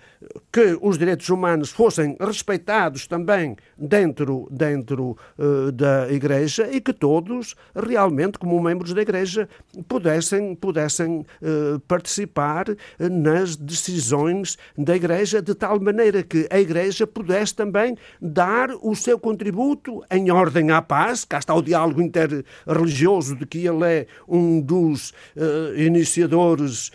que 0.52 0.76
os 0.82 0.98
direitos 0.98 1.28
humanos 1.30 1.70
fossem 1.70 2.16
respeitados 2.20 3.06
também 3.06 3.56
dentro, 3.78 4.46
dentro 4.50 4.97
dentro 4.98 5.16
uh, 5.38 5.72
da 5.72 6.10
Igreja 6.10 6.68
e 6.70 6.80
que 6.80 6.92
todos, 6.92 7.54
realmente, 7.74 8.38
como 8.38 8.60
membros 8.60 8.92
da 8.92 9.02
Igreja, 9.02 9.48
pudessem, 9.86 10.54
pudessem 10.54 11.24
uh, 11.42 11.78
participar 11.80 12.66
nas 12.98 13.54
decisões 13.56 14.58
da 14.76 14.96
Igreja, 14.96 15.40
de 15.40 15.54
tal 15.54 15.80
maneira 15.80 16.22
que 16.22 16.46
a 16.50 16.58
Igreja 16.58 17.06
pudesse 17.06 17.54
também 17.54 17.96
dar 18.20 18.70
o 18.82 18.94
seu 18.94 19.18
contributo 19.18 20.02
em 20.10 20.30
ordem 20.30 20.70
à 20.70 20.82
paz. 20.82 21.24
Cá 21.24 21.38
está 21.38 21.54
o 21.54 21.62
diálogo 21.62 22.02
interreligioso, 22.02 23.36
de 23.36 23.46
que 23.46 23.66
ele 23.66 23.84
é 23.84 24.06
um 24.26 24.60
dos 24.60 25.10
uh, 25.36 25.76
iniciadores 25.76 26.90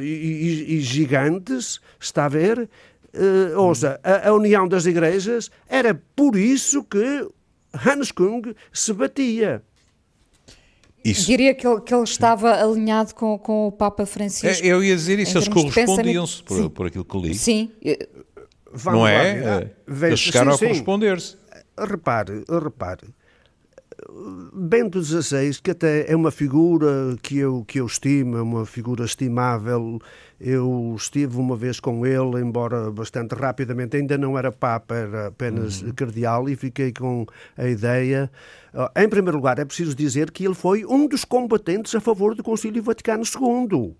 e, 0.00 0.06
e, 0.06 0.74
e 0.76 0.80
gigantes, 0.80 1.80
está 1.98 2.26
a 2.26 2.28
ver? 2.28 2.68
Uh, 3.14 3.60
ouça, 3.60 4.00
a, 4.02 4.28
a, 4.28 4.32
união 4.32 4.66
das 4.66 4.86
igrejas 4.86 5.50
era 5.68 5.94
por 6.16 6.36
isso 6.36 6.82
que 6.82 7.28
Hans 7.72 8.10
Kung 8.10 8.54
se 8.72 8.92
batia. 8.92 9.62
Isso. 11.04 11.26
Diria 11.26 11.54
que 11.54 11.66
ele, 11.66 11.80
que 11.82 11.94
ele 11.94 12.02
estava 12.02 12.60
alinhado 12.60 13.14
com, 13.14 13.38
com 13.38 13.68
o 13.68 13.72
Papa 13.72 14.06
Francisco. 14.06 14.64
É, 14.64 14.66
eu 14.66 14.82
ia 14.82 14.96
dizer 14.96 15.18
isso, 15.18 15.36
eles 15.36 15.48
correspondiam-se 15.48 16.42
por, 16.42 16.70
por 16.70 16.86
aquilo 16.86 17.04
que 17.04 17.18
li. 17.18 17.34
Sim. 17.34 17.70
Vamos 18.72 19.00
não 19.00 19.06
é? 19.06 19.70
Lá, 19.86 20.06
eles 20.08 20.18
chegaram 20.18 20.56
sim, 20.56 20.64
a 20.64 20.68
corresponder-se. 20.68 21.36
Repare, 21.78 22.44
repare. 22.48 23.06
Bento 24.52 25.02
XVI, 25.02 25.60
que 25.62 25.70
até 25.70 26.10
é 26.10 26.16
uma 26.16 26.30
figura 26.30 27.16
que 27.22 27.38
eu, 27.38 27.64
que 27.66 27.80
eu 27.80 27.86
estimo, 27.86 28.36
é 28.36 28.42
uma 28.42 28.66
figura 28.66 29.04
estimável. 29.04 30.00
Eu 30.40 30.94
estive 30.96 31.36
uma 31.38 31.56
vez 31.56 31.78
com 31.78 32.04
ele, 32.04 32.40
embora 32.40 32.90
bastante 32.90 33.34
rapidamente, 33.34 33.96
ainda 33.96 34.18
não 34.18 34.36
era 34.36 34.50
Papa, 34.50 34.94
era 34.94 35.26
apenas 35.28 35.82
uhum. 35.82 35.92
cardeal, 35.92 36.48
e 36.48 36.56
fiquei 36.56 36.92
com 36.92 37.24
a 37.56 37.66
ideia. 37.66 38.30
Em 38.96 39.08
primeiro 39.08 39.36
lugar, 39.36 39.58
é 39.58 39.64
preciso 39.64 39.94
dizer 39.94 40.30
que 40.30 40.44
ele 40.44 40.54
foi 40.54 40.84
um 40.84 41.06
dos 41.06 41.24
combatentes 41.24 41.94
a 41.94 42.00
favor 42.00 42.34
do 42.34 42.42
Concílio 42.42 42.82
Vaticano 42.82 43.22
II. 43.22 43.94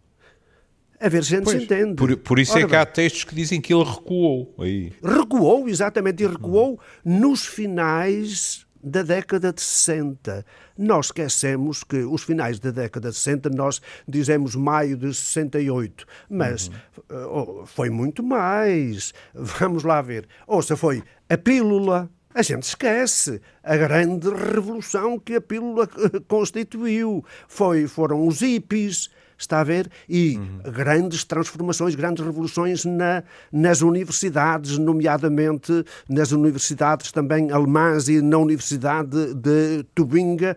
A 1.00 1.08
ver 1.08 1.24
se 1.24 1.34
a 1.34 1.38
gente 1.38 1.50
se 1.50 1.56
entende. 1.56 1.94
Por, 1.94 2.16
por 2.16 2.38
isso 2.38 2.52
é 2.52 2.56
Ora 2.56 2.64
é 2.64 2.68
que 2.68 2.76
há 2.76 2.86
textos 2.86 3.24
que 3.24 3.34
dizem 3.34 3.60
que 3.60 3.74
ele 3.74 3.84
recuou. 3.84 4.54
Aí. 4.58 4.92
Recuou, 5.02 5.68
exatamente, 5.68 6.22
e 6.22 6.26
recuou 6.26 6.80
nos 7.04 7.46
finais 7.46 8.63
da 8.84 9.02
década 9.02 9.52
de 9.52 9.62
60. 9.62 10.44
Nós 10.76 11.06
esquecemos 11.06 11.82
que 11.82 11.98
os 12.04 12.22
finais 12.22 12.58
da 12.58 12.70
década 12.70 13.10
de 13.10 13.16
60, 13.16 13.48
nós 13.50 13.80
dizemos 14.06 14.54
maio 14.54 14.96
de 14.96 15.14
68, 15.14 16.06
mas 16.28 16.70
uhum. 17.10 17.62
uh, 17.62 17.66
foi 17.66 17.88
muito 17.88 18.22
mais. 18.22 19.14
Vamos 19.32 19.82
lá 19.82 20.02
ver. 20.02 20.28
Ouça, 20.46 20.76
foi 20.76 21.02
a 21.28 21.38
pílula. 21.38 22.10
A 22.34 22.42
gente 22.42 22.64
esquece 22.64 23.40
a 23.62 23.76
grande 23.76 24.28
revolução 24.28 25.18
que 25.20 25.36
a 25.36 25.40
pílula 25.40 25.88
constituiu. 26.28 27.24
Foi, 27.46 27.86
foram 27.86 28.26
os 28.26 28.40
hippies, 28.40 29.08
está 29.38 29.60
a 29.60 29.64
ver? 29.64 29.90
E 30.08 30.36
uhum. 30.36 30.72
grandes 30.72 31.24
transformações, 31.24 31.94
grandes 31.94 32.24
revoluções 32.24 32.84
na, 32.84 33.22
nas 33.52 33.82
universidades, 33.82 34.78
nomeadamente 34.78 35.84
nas 36.08 36.32
universidades 36.32 37.12
também 37.12 37.50
alemãs 37.50 38.08
e 38.08 38.20
na 38.20 38.38
Universidade 38.38 39.34
de 39.34 39.84
Tubinga, 39.94 40.56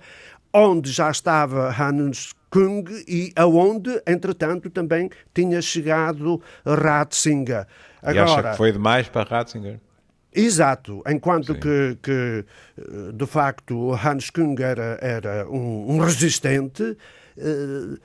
onde 0.53 0.91
já 0.91 1.09
estava 1.09 1.69
Hans 1.69 2.33
Kung 2.49 2.85
e 3.07 3.33
aonde, 3.35 4.01
entretanto, 4.07 4.69
também 4.69 5.09
tinha 5.33 5.61
chegado 5.61 6.41
Ratzinger. 6.65 7.67
Agora, 8.01 8.15
e 8.15 8.19
acha 8.19 8.51
que 8.51 8.57
foi 8.57 8.71
demais 8.71 9.09
para 9.09 9.29
Ratzinger? 9.29 9.79
Exato, 10.33 11.01
enquanto 11.07 11.55
que, 11.55 11.97
que, 12.01 12.45
de 13.13 13.25
facto 13.25 13.93
Hans 13.93 14.29
Kung 14.29 14.55
era, 14.61 14.99
era 15.01 15.49
um, 15.49 15.95
um 15.95 15.99
resistente, 15.99 16.83
uh, 16.83 17.99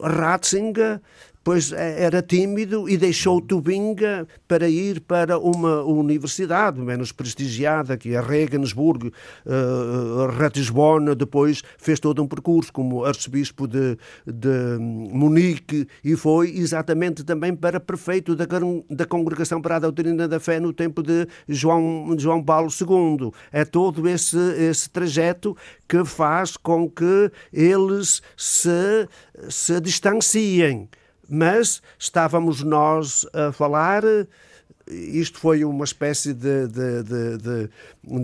Ratzinger 0.00 1.00
pois 1.46 1.70
é, 1.70 2.02
era 2.02 2.20
tímido 2.20 2.88
e 2.88 2.96
deixou 2.96 3.40
Tubinga 3.40 4.26
para 4.48 4.68
ir 4.68 4.98
para 4.98 5.38
uma 5.38 5.80
universidade 5.84 6.80
menos 6.80 7.12
prestigiada, 7.12 7.96
que 7.96 8.16
é 8.16 8.20
Regensburg, 8.20 9.12
uh, 9.46 10.26
Ratisbona, 10.36 11.14
depois 11.14 11.62
fez 11.78 12.00
todo 12.00 12.20
um 12.20 12.26
percurso 12.26 12.72
como 12.72 13.04
arcebispo 13.04 13.68
de, 13.68 13.96
de 14.26 14.76
Munique 14.80 15.86
e 16.02 16.16
foi 16.16 16.50
exatamente 16.50 17.22
também 17.22 17.54
para 17.54 17.78
prefeito 17.78 18.34
da, 18.34 18.46
da 18.90 19.06
Congregação 19.06 19.62
para 19.62 19.76
a 19.76 19.78
Doutrina 19.78 20.26
da 20.26 20.40
Fé 20.40 20.58
no 20.58 20.72
tempo 20.72 21.00
de 21.00 21.28
João, 21.46 22.16
João 22.18 22.42
Paulo 22.42 22.70
II. 22.72 23.30
É 23.52 23.64
todo 23.64 24.08
esse, 24.08 24.36
esse 24.58 24.90
trajeto 24.90 25.56
que 25.88 26.04
faz 26.04 26.56
com 26.56 26.90
que 26.90 27.30
eles 27.52 28.20
se, 28.36 29.08
se 29.48 29.80
distanciem 29.80 30.88
mas 31.28 31.82
estávamos 31.98 32.62
nós 32.62 33.26
a 33.32 33.52
falar 33.52 34.02
isto 34.88 35.38
foi 35.38 35.64
uma 35.64 35.84
espécie 35.84 36.32
de, 36.32 36.68
de, 36.68 37.02
de, 37.02 37.38
de, 37.38 37.70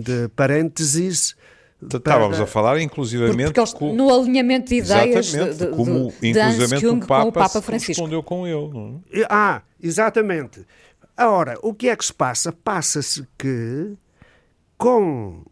de 0.01 0.27
parênteses. 0.29 1.35
Estávamos 1.81 2.37
para... 2.37 2.45
a 2.45 2.47
falar, 2.47 2.79
inclusivamente, 2.79 3.51
porque, 3.51 3.71
porque 3.71 3.93
no 3.93 4.13
alinhamento 4.13 4.69
de 4.69 4.75
ideias 4.75 5.31
de, 5.31 5.67
como, 5.67 6.13
de, 6.21 6.29
inclusivamente, 6.29 6.87
o 6.87 6.99
Papa, 7.01 7.21
com 7.23 7.27
o 7.27 7.31
Papa 7.33 7.61
Francisco. 7.61 7.91
respondeu 7.91 8.23
com 8.23 8.47
ele. 8.47 8.69
Não 8.69 9.03
é? 9.11 9.25
Ah, 9.29 9.61
exatamente. 9.81 10.65
Ora, 11.17 11.57
o 11.61 11.73
que 11.73 11.89
é 11.89 11.95
que 11.95 12.05
se 12.05 12.13
passa? 12.13 12.53
Passa-se 12.53 13.27
que 13.37 13.93
com, 14.77 15.43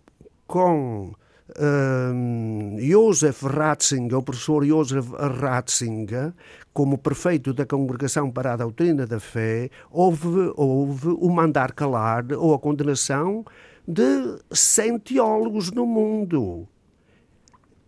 com 0.47 1.13
um, 1.60 2.78
Josef 2.80 3.46
Ratzinger, 3.46 4.18
o 4.18 4.24
professor 4.24 4.66
Josef 4.66 5.10
Ratzinger, 5.40 6.34
como 6.74 6.98
prefeito 6.98 7.54
da 7.54 7.66
Congregação 7.66 8.32
para 8.32 8.54
a 8.54 8.58
Doutrina 8.58 9.06
da 9.06 9.20
Fé, 9.20 9.70
houve, 9.90 10.52
houve 10.56 11.10
o 11.10 11.30
mandar 11.30 11.74
calar 11.74 12.26
ou 12.34 12.54
a 12.54 12.60
condenação 12.60 13.44
de 13.88 14.38
100 14.52 15.00
teólogos 15.00 15.72
no 15.72 15.86
mundo 15.86 16.68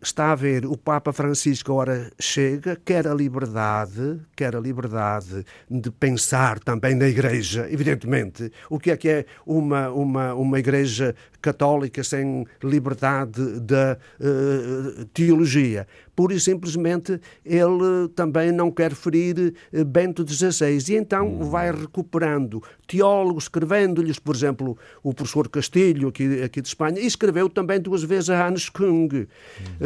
está 0.04 0.32
a 0.32 0.36
ver 0.36 0.66
o 0.66 0.78
Papa 0.78 1.14
Francisco 1.14 1.72
agora 1.72 2.12
chega, 2.20 2.76
quer 2.76 3.08
a 3.08 3.14
liberdade, 3.14 4.20
quer 4.36 4.56
a 4.56 4.60
liberdade 4.60 5.46
de 5.70 5.90
pensar 5.92 6.60
também 6.60 6.94
na 6.94 7.08
Igreja, 7.08 7.68
evidentemente. 7.72 8.52
O 8.70 8.80
que 8.80 8.92
é 8.92 8.98
que 8.98 9.10
é 9.10 9.26
uma, 9.46 9.90
uma, 9.90 10.34
uma 10.34 10.60
Igreja 10.60 11.16
católica 11.42 12.04
sem 12.04 12.46
liberdade 12.62 13.60
da 13.60 13.98
uh, 14.20 15.06
teologia? 15.14 15.88
Pura 16.16 16.34
e 16.34 16.40
simplesmente 16.40 17.20
ele 17.46 18.08
também 18.16 18.52
não 18.52 18.72
quer 18.72 18.94
ferir 18.94 19.54
uh, 19.74 19.86
Bento 19.86 20.26
XVI 20.28 20.78
e 20.90 20.96
então 20.96 21.28
hum. 21.28 21.50
vai 21.50 21.72
recuperando 21.72 22.62
teólogos, 22.88 23.46
escrevendo-lhes, 23.46 24.20
por 24.20 24.36
exemplo, 24.36 24.78
o 25.02 25.14
professor 25.14 25.50
Castilho, 25.50 26.10
aqui, 26.10 26.42
aqui 26.44 26.62
de 26.62 26.68
Espanha, 26.68 27.00
e 27.00 27.06
escreveu 27.06 27.50
também 27.50 27.80
duas 27.80 28.04
vezes 28.04 28.30
a 28.30 28.48
Hans 28.48 28.70
Kung. 28.70 29.10
Hum. 29.14 29.28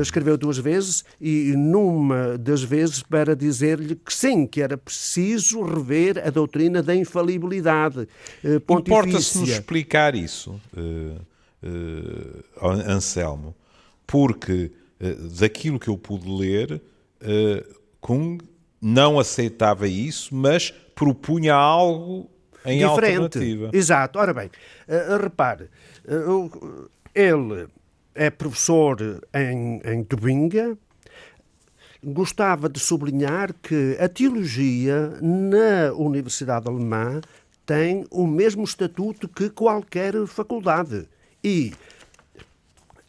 Escreveu 0.02 0.38
duas 0.38 0.58
vezes 0.58 1.04
e 1.20 1.54
numa 1.56 2.38
das 2.38 2.62
vezes 2.62 3.02
para 3.02 3.36
dizer-lhe 3.36 3.96
que 3.96 4.14
sim, 4.14 4.46
que 4.46 4.62
era 4.62 4.78
preciso 4.78 5.64
rever 5.64 6.22
a 6.26 6.30
doutrina 6.30 6.82
da 6.84 6.96
infalibilidade 6.96 8.08
uh, 8.44 8.74
Importa-se 8.78 9.40
nos 9.40 9.50
explicar 9.50 10.16
isso. 10.16 10.60
Uh 10.76 11.38
uh, 11.64 12.44
Anselmo, 12.88 13.56
porque 14.06 14.72
daquilo 15.40 15.80
que 15.80 15.88
eu 15.88 15.98
pude 15.98 16.30
ler, 16.30 16.82
uh, 17.22 17.78
Kung 18.00 18.38
não 18.82 19.20
aceitava 19.20 19.88
isso, 19.88 20.34
mas 20.36 20.72
propunha 20.96 21.54
algo 21.54 22.30
em 22.66 22.80
Diferente. 22.80 23.18
alternativa. 23.18 23.70
Exato. 23.74 24.20
Ora 24.20 24.34
bem, 24.34 24.50
repare, 25.22 25.70
ele 27.14 27.68
é 28.14 28.30
professor 28.30 29.22
em, 29.34 29.82
em 29.84 30.04
Tubinga, 30.04 30.78
gostava 32.04 32.70
de 32.70 32.80
sublinhar 32.80 33.54
que 33.62 33.98
a 34.00 34.08
teologia 34.08 35.18
na 35.22 35.94
Universidade 35.94 36.68
Alemã 36.68 37.22
tem 37.66 38.06
o 38.10 38.26
mesmo 38.26 38.64
estatuto 38.64 39.28
que 39.28 39.50
qualquer 39.50 40.14
faculdade. 40.26 41.08
E 41.44 41.74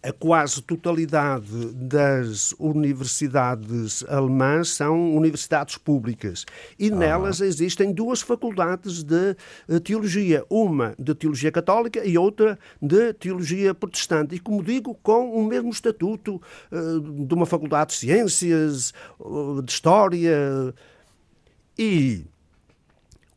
a 0.03 0.13
quase 0.13 0.63
totalidade 0.63 1.73
das 1.75 2.55
universidades 2.59 4.05
alemãs 4.09 4.69
são 4.69 5.17
universidades 5.17 5.77
públicas 5.77 6.47
e 6.79 6.89
ah. 6.89 6.95
nelas 6.95 7.41
existem 7.41 7.93
duas 7.93 8.23
faculdades 8.23 9.03
de 9.03 9.37
eh, 9.69 9.81
teologia, 9.81 10.45
uma 10.49 10.95
de 10.99 11.15
teologia 11.15 11.51
católica 11.51 12.05
e 12.05 12.17
outra 12.17 12.59
de 12.81 13.13
teologia 13.15 13.75
protestante. 13.75 14.37
E, 14.37 14.39
como 14.39 14.63
digo, 14.63 14.95
com 15.03 15.33
o 15.33 15.45
mesmo 15.45 15.71
estatuto 15.71 16.41
uh, 16.71 17.25
de 17.27 17.35
uma 17.35 17.47
faculdade 17.47 17.91
de 17.91 17.97
ciências, 17.97 18.93
uh, 19.19 19.61
de 19.63 19.73
história. 19.73 20.75
E 21.77 22.25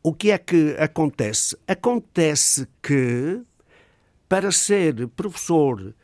o 0.02 0.12
que 0.12 0.30
é 0.30 0.38
que 0.38 0.76
acontece? 0.78 1.56
Acontece 1.66 2.68
que 2.80 3.42
para 4.28 4.50
ser 4.52 5.08
professor 5.08 5.94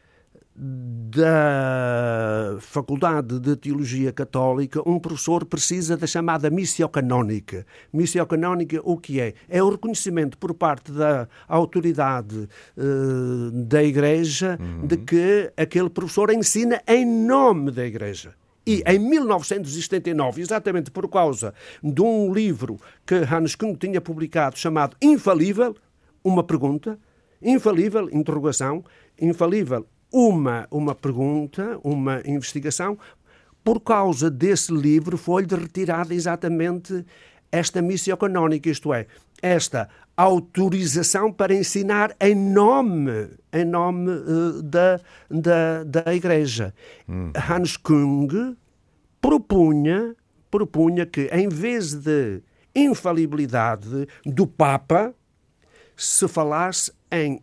da 0.60 2.56
Faculdade 2.58 3.38
de 3.38 3.54
Teologia 3.54 4.12
Católica, 4.12 4.82
um 4.84 4.98
professor 4.98 5.44
precisa 5.44 5.96
da 5.96 6.06
chamada 6.06 6.50
missão 6.50 6.88
canónica. 6.88 7.64
Missão 7.92 8.26
canónica, 8.26 8.80
o 8.82 8.96
que 8.96 9.20
é? 9.20 9.34
É 9.48 9.62
o 9.62 9.70
reconhecimento 9.70 10.36
por 10.36 10.52
parte 10.52 10.90
da 10.90 11.28
autoridade 11.46 12.48
uh, 12.76 13.50
da 13.52 13.84
Igreja 13.84 14.58
uhum. 14.60 14.86
de 14.86 14.96
que 14.96 15.52
aquele 15.56 15.88
professor 15.88 16.30
ensina 16.30 16.82
em 16.88 17.06
nome 17.06 17.70
da 17.70 17.86
Igreja. 17.86 18.34
E 18.66 18.82
em 18.84 18.98
1979, 18.98 20.42
exatamente 20.42 20.90
por 20.90 21.08
causa 21.08 21.54
de 21.82 22.02
um 22.02 22.32
livro 22.32 22.78
que 23.06 23.14
Hans 23.14 23.54
Kung 23.54 23.74
tinha 23.76 24.00
publicado 24.00 24.58
chamado 24.58 24.96
Infalível, 25.00 25.76
uma 26.22 26.42
pergunta, 26.42 26.98
infalível, 27.40 28.10
interrogação, 28.12 28.84
infalível, 29.18 29.86
uma, 30.12 30.66
uma 30.70 30.94
pergunta, 30.94 31.78
uma 31.82 32.22
investigação. 32.24 32.98
Por 33.62 33.80
causa 33.80 34.30
desse 34.30 34.72
livro 34.72 35.16
foi-lhe 35.16 35.54
retirada 35.54 36.14
exatamente 36.14 37.04
esta 37.50 37.82
missão 37.82 38.16
canónica, 38.16 38.68
isto 38.68 38.92
é, 38.92 39.06
esta 39.42 39.88
autorização 40.16 41.32
para 41.32 41.54
ensinar 41.54 42.14
em 42.20 42.34
nome, 42.34 43.30
em 43.52 43.64
nome 43.64 44.10
uh, 44.10 44.62
da, 44.62 45.00
da, 45.30 45.84
da 45.84 46.14
Igreja. 46.14 46.74
Hum. 47.08 47.32
Hans 47.36 47.76
Kung 47.76 48.56
propunha, 49.20 50.16
propunha 50.50 51.06
que, 51.06 51.28
em 51.32 51.48
vez 51.48 51.94
de 51.94 52.42
infalibilidade 52.74 54.08
do 54.24 54.46
Papa, 54.46 55.14
se 55.96 56.26
falasse 56.28 56.92
em 57.10 57.40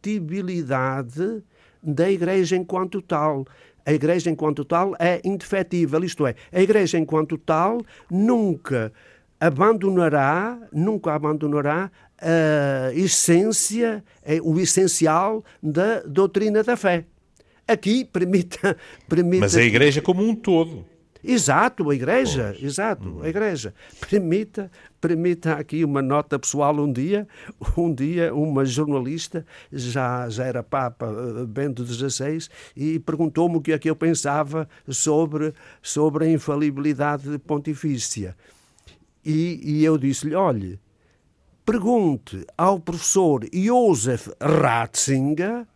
indefectibilidade 0.00 1.42
da 1.82 2.10
Igreja 2.10 2.56
enquanto 2.56 3.00
tal. 3.02 3.46
A 3.84 3.92
Igreja 3.92 4.30
enquanto 4.30 4.64
tal 4.64 4.94
é 4.98 5.20
indefetível, 5.24 6.04
isto 6.04 6.26
é, 6.26 6.34
a 6.52 6.60
Igreja 6.60 6.98
enquanto 6.98 7.38
tal 7.38 7.80
nunca 8.10 8.92
abandonará, 9.38 10.58
nunca 10.72 11.14
abandonará 11.14 11.90
a 12.20 12.92
essência, 12.92 14.04
é 14.22 14.38
o 14.42 14.60
essencial 14.60 15.42
da 15.62 16.00
doutrina 16.00 16.62
da 16.62 16.76
fé. 16.76 17.06
Aqui 17.66 18.04
permita, 18.04 18.76
permita 19.08 19.40
Mas 19.40 19.56
a 19.56 19.62
Igreja 19.62 20.02
como 20.02 20.22
um 20.22 20.34
todo. 20.34 20.84
Exato, 21.22 21.90
a 21.90 21.94
Igreja, 21.94 22.50
pois. 22.52 22.64
exato, 22.64 23.08
a 23.08 23.12
uhum. 23.12 23.26
Igreja. 23.26 23.74
Permita, 24.08 24.70
permita 25.00 25.54
aqui 25.54 25.84
uma 25.84 26.00
nota 26.00 26.38
pessoal 26.38 26.74
um 26.76 26.90
dia, 26.90 27.28
um 27.76 27.92
dia 27.92 28.34
uma 28.34 28.64
jornalista, 28.64 29.44
já, 29.72 30.28
já 30.28 30.44
era 30.44 30.62
Papa 30.62 31.06
eh, 31.06 31.46
Bento 31.46 31.84
XVI, 31.84 32.48
e 32.76 32.98
perguntou-me 32.98 33.56
o 33.56 33.60
que 33.60 33.72
é 33.72 33.78
que 33.78 33.90
eu 33.90 33.96
pensava 33.96 34.68
sobre, 34.88 35.52
sobre 35.82 36.24
a 36.24 36.28
infalibilidade 36.28 37.38
pontifícia. 37.38 38.34
E, 39.24 39.60
e 39.62 39.84
eu 39.84 39.98
disse-lhe: 39.98 40.34
olhe, 40.34 40.80
pergunte 41.64 42.46
ao 42.56 42.80
professor 42.80 43.44
Josef 43.52 44.30
Ratzinger 44.40 45.66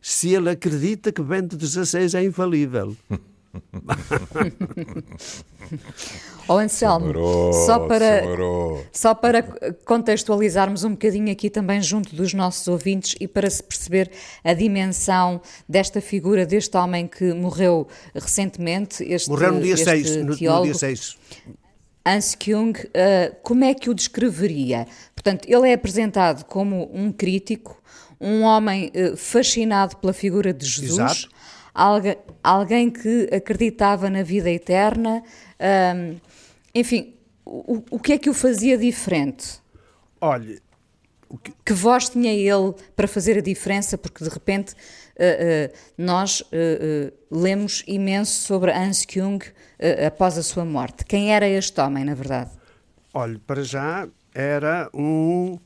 se 0.00 0.34
ele 0.34 0.50
acredita 0.50 1.12
que 1.12 1.22
Bento 1.22 1.58
XVI 1.58 2.18
é 2.18 2.24
infalível. 2.24 2.96
oh, 6.48 6.58
Anselmo, 6.58 7.12
só 7.66 7.86
para, 7.86 8.22
só 8.92 9.14
para 9.14 9.42
contextualizarmos 9.84 10.84
um 10.84 10.90
bocadinho 10.90 11.30
aqui 11.32 11.48
também 11.50 11.80
junto 11.80 12.14
dos 12.14 12.34
nossos 12.34 12.66
ouvintes 12.68 13.14
e 13.20 13.28
para 13.28 13.48
se 13.50 13.62
perceber 13.62 14.10
a 14.42 14.52
dimensão 14.54 15.40
desta 15.68 16.00
figura, 16.00 16.46
deste 16.46 16.76
homem 16.76 17.06
que 17.06 17.32
morreu 17.32 17.86
recentemente, 18.14 19.04
este 19.04 19.28
Morreu 19.28 19.52
no 19.54 19.60
dia 19.60 19.76
6, 19.76 20.16
no, 20.16 20.24
no 20.24 20.36
dia 20.36 20.74
6. 20.74 21.16
Hans 22.06 22.36
Jung, 22.42 22.78
uh, 22.78 23.34
como 23.42 23.64
é 23.64 23.72
que 23.72 23.88
o 23.88 23.94
descreveria? 23.94 24.86
Portanto, 25.14 25.46
ele 25.48 25.70
é 25.70 25.72
apresentado 25.72 26.44
como 26.44 26.90
um 26.92 27.10
crítico, 27.10 27.82
um 28.20 28.42
homem 28.42 28.92
uh, 28.94 29.16
fascinado 29.16 29.96
pela 29.96 30.12
figura 30.12 30.52
de 30.52 30.66
Jesus, 30.66 30.98
Exato. 30.98 31.33
Alguém, 31.74 32.16
alguém 32.42 32.90
que 32.90 33.28
acreditava 33.32 34.08
na 34.08 34.22
vida 34.22 34.48
eterna. 34.48 35.22
Um, 35.60 36.16
enfim, 36.74 37.14
o, 37.44 37.82
o 37.90 37.98
que 37.98 38.12
é 38.12 38.18
que 38.18 38.30
o 38.30 38.34
fazia 38.34 38.78
diferente? 38.78 39.60
Olha, 40.20 40.60
que... 41.42 41.52
que... 41.64 41.72
voz 41.72 42.08
tinha 42.08 42.32
ele 42.32 42.74
para 42.94 43.08
fazer 43.08 43.38
a 43.38 43.40
diferença? 43.40 43.98
Porque 43.98 44.22
de 44.22 44.30
repente 44.30 44.72
uh, 44.72 44.74
uh, 44.74 45.76
nós 45.98 46.40
uh, 46.40 47.12
lemos 47.30 47.82
imenso 47.86 48.42
sobre 48.42 48.70
Hans 48.70 49.04
Jung 49.10 49.44
após 50.06 50.38
a 50.38 50.42
sua 50.42 50.64
morte. 50.64 51.04
Quem 51.04 51.34
era 51.34 51.46
este 51.46 51.78
homem, 51.80 52.04
na 52.04 52.14
verdade? 52.14 52.50
Olha, 53.12 53.38
para 53.46 53.62
já 53.62 54.08
era 54.32 54.88
um, 54.94 55.58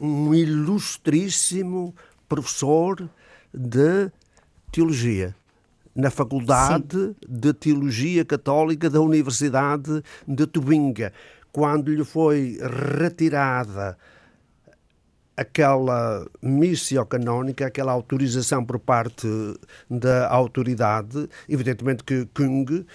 um 0.00 0.34
ilustríssimo 0.34 1.94
professor 2.28 3.08
de 3.52 4.10
teologia 4.72 5.34
na 5.98 6.12
Faculdade 6.12 6.96
Sim. 6.96 7.16
de 7.28 7.52
Teologia 7.52 8.24
Católica 8.24 8.88
da 8.88 9.00
Universidade 9.00 10.00
de 10.28 10.46
Tubinga. 10.46 11.12
Quando 11.50 11.92
lhe 11.92 12.04
foi 12.04 12.56
retirada 13.02 13.98
aquela 15.36 16.24
missão 16.40 17.04
canónica, 17.04 17.66
aquela 17.66 17.90
autorização 17.90 18.64
por 18.64 18.78
parte 18.78 19.26
da 19.90 20.28
autoridade, 20.28 21.28
evidentemente 21.48 22.04
que 22.04 22.26
Kung 22.26 22.86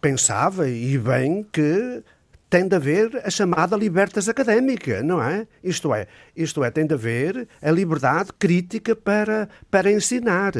pensava, 0.00 0.68
e 0.68 0.98
bem, 0.98 1.46
que 1.52 2.02
tem 2.48 2.66
de 2.66 2.74
haver 2.74 3.22
a 3.24 3.30
chamada 3.30 3.76
libertas 3.76 4.28
académica, 4.28 5.04
não 5.04 5.22
é? 5.22 5.46
Isto 5.62 5.94
é, 5.94 6.08
isto 6.34 6.64
é, 6.64 6.70
tem 6.72 6.84
de 6.84 6.94
haver 6.94 7.46
a 7.62 7.70
liberdade 7.70 8.32
crítica 8.36 8.96
para, 8.96 9.48
para 9.70 9.92
ensinar. 9.92 10.54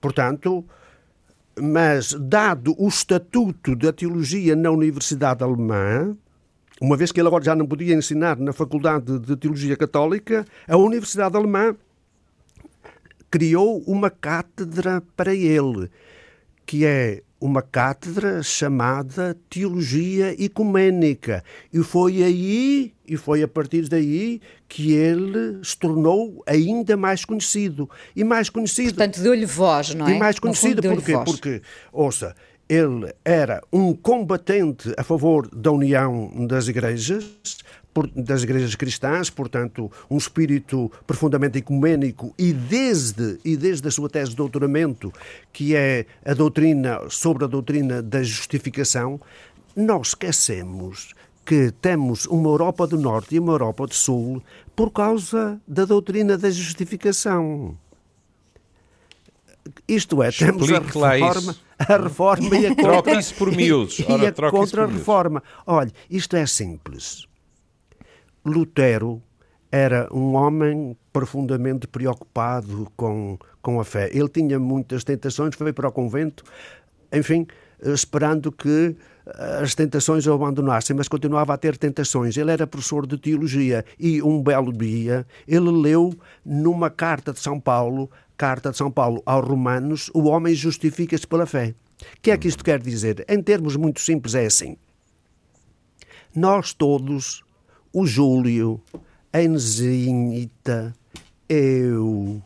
Portanto, 0.00 0.64
mas 1.62 2.14
dado 2.14 2.74
o 2.78 2.88
estatuto 2.88 3.76
da 3.76 3.92
teologia 3.92 4.56
na 4.56 4.70
Universidade 4.70 5.42
Alemã, 5.42 6.16
uma 6.80 6.96
vez 6.96 7.12
que 7.12 7.20
ele 7.20 7.28
agora 7.28 7.44
já 7.44 7.54
não 7.54 7.66
podia 7.66 7.94
ensinar 7.94 8.38
na 8.38 8.52
Faculdade 8.52 9.18
de 9.18 9.36
Teologia 9.36 9.76
Católica, 9.76 10.46
a 10.66 10.76
Universidade 10.76 11.36
Alemã 11.36 11.76
criou 13.30 13.82
uma 13.86 14.10
cátedra 14.10 15.02
para 15.16 15.34
ele, 15.34 15.90
que 16.66 16.84
é 16.84 17.22
uma 17.40 17.62
cátedra 17.62 18.42
chamada 18.42 19.36
Teologia 19.48 20.34
Ecuménica. 20.42 21.42
E 21.72 21.82
foi 21.82 22.22
aí, 22.22 22.92
e 23.08 23.16
foi 23.16 23.42
a 23.42 23.48
partir 23.48 23.88
daí, 23.88 24.40
que 24.68 24.92
ele 24.92 25.58
se 25.64 25.76
tornou 25.76 26.42
ainda 26.46 26.96
mais 26.96 27.24
conhecido. 27.24 27.88
E 28.14 28.22
mais 28.22 28.50
conhecido. 28.50 28.94
Portanto, 28.94 29.20
deu-lhe 29.20 29.46
voz, 29.46 29.94
não 29.94 30.06
é? 30.06 30.14
E 30.14 30.18
mais 30.18 30.38
conhecido 30.38 30.82
porquê? 30.82 31.12
Porque, 31.24 31.62
ouça, 31.92 32.36
ele 32.68 33.12
era 33.24 33.60
um 33.72 33.92
combatente 33.92 34.94
a 34.96 35.02
favor 35.02 35.48
da 35.52 35.72
união 35.72 36.46
das 36.46 36.68
igrejas, 36.68 37.24
das 38.14 38.42
igrejas 38.42 38.74
cristãs, 38.74 39.30
portanto, 39.30 39.90
um 40.08 40.16
espírito 40.16 40.90
profundamente 41.06 41.58
ecuménico 41.58 42.32
e 42.38 42.52
desde, 42.52 43.38
e 43.44 43.56
desde 43.56 43.86
a 43.88 43.90
sua 43.90 44.08
tese 44.08 44.30
de 44.30 44.36
doutoramento, 44.36 45.12
que 45.52 45.74
é 45.74 46.06
a 46.24 46.34
doutrina 46.34 47.00
sobre 47.08 47.44
a 47.44 47.48
doutrina 47.48 48.02
da 48.02 48.22
justificação, 48.22 49.20
nós 49.74 50.08
esquecemos 50.08 51.14
que 51.44 51.72
temos 51.80 52.26
uma 52.26 52.48
Europa 52.48 52.86
do 52.86 52.98
Norte 52.98 53.34
e 53.34 53.38
uma 53.38 53.52
Europa 53.54 53.86
do 53.86 53.94
Sul 53.94 54.42
por 54.76 54.90
causa 54.90 55.60
da 55.66 55.84
doutrina 55.84 56.38
da 56.38 56.50
justificação. 56.50 57.76
Isto 59.86 60.22
é, 60.22 60.30
temos 60.30 60.70
a 60.70 60.78
reforma, 60.78 61.56
a 61.78 61.96
reforma 61.96 62.56
e 62.56 62.66
a 62.66 62.68
contra... 62.70 62.84
Troca 62.84 63.12
isso 63.18 63.34
por 63.34 63.54
miúdos. 63.54 63.98
e 63.98 64.04
a 64.04 64.50
contra-reforma. 64.50 65.42
Olha, 65.66 65.92
isto 66.08 66.36
é 66.36 66.46
simples. 66.46 67.28
Lutero 68.44 69.22
era 69.70 70.08
um 70.12 70.34
homem 70.34 70.96
profundamente 71.12 71.86
preocupado 71.86 72.90
com, 72.96 73.38
com 73.62 73.80
a 73.80 73.84
fé. 73.84 74.10
Ele 74.12 74.28
tinha 74.28 74.58
muitas 74.58 75.04
tentações, 75.04 75.54
foi 75.54 75.72
para 75.72 75.88
o 75.88 75.92
convento, 75.92 76.42
enfim, 77.12 77.46
esperando 77.80 78.50
que 78.50 78.96
as 79.62 79.74
tentações 79.74 80.26
o 80.26 80.32
abandonassem, 80.32 80.96
mas 80.96 81.06
continuava 81.06 81.54
a 81.54 81.56
ter 81.56 81.76
tentações. 81.76 82.36
Ele 82.36 82.50
era 82.50 82.66
professor 82.66 83.06
de 83.06 83.16
teologia 83.16 83.84
e 83.98 84.20
um 84.22 84.42
belo 84.42 84.72
dia 84.72 85.24
ele 85.46 85.70
leu 85.70 86.12
numa 86.44 86.90
carta 86.90 87.32
de 87.32 87.38
São 87.38 87.60
Paulo 87.60 88.10
Carta 88.40 88.70
de 88.70 88.78
São 88.78 88.90
Paulo 88.90 89.22
aos 89.26 89.46
Romanos, 89.46 90.10
o 90.14 90.22
homem 90.22 90.54
justifica-se 90.54 91.26
pela 91.26 91.44
fé. 91.44 91.74
O 92.00 92.20
que 92.22 92.30
é 92.30 92.38
que 92.38 92.48
isto 92.48 92.64
quer 92.64 92.80
dizer? 92.80 93.22
Em 93.28 93.42
termos 93.42 93.76
muito 93.76 94.00
simples, 94.00 94.34
é 94.34 94.46
assim. 94.46 94.78
Nós 96.34 96.72
todos, 96.72 97.44
o 97.92 98.06
Júlio, 98.06 98.80
a 99.32 99.42
Enesinita, 99.42 100.94
eu, 101.48 102.40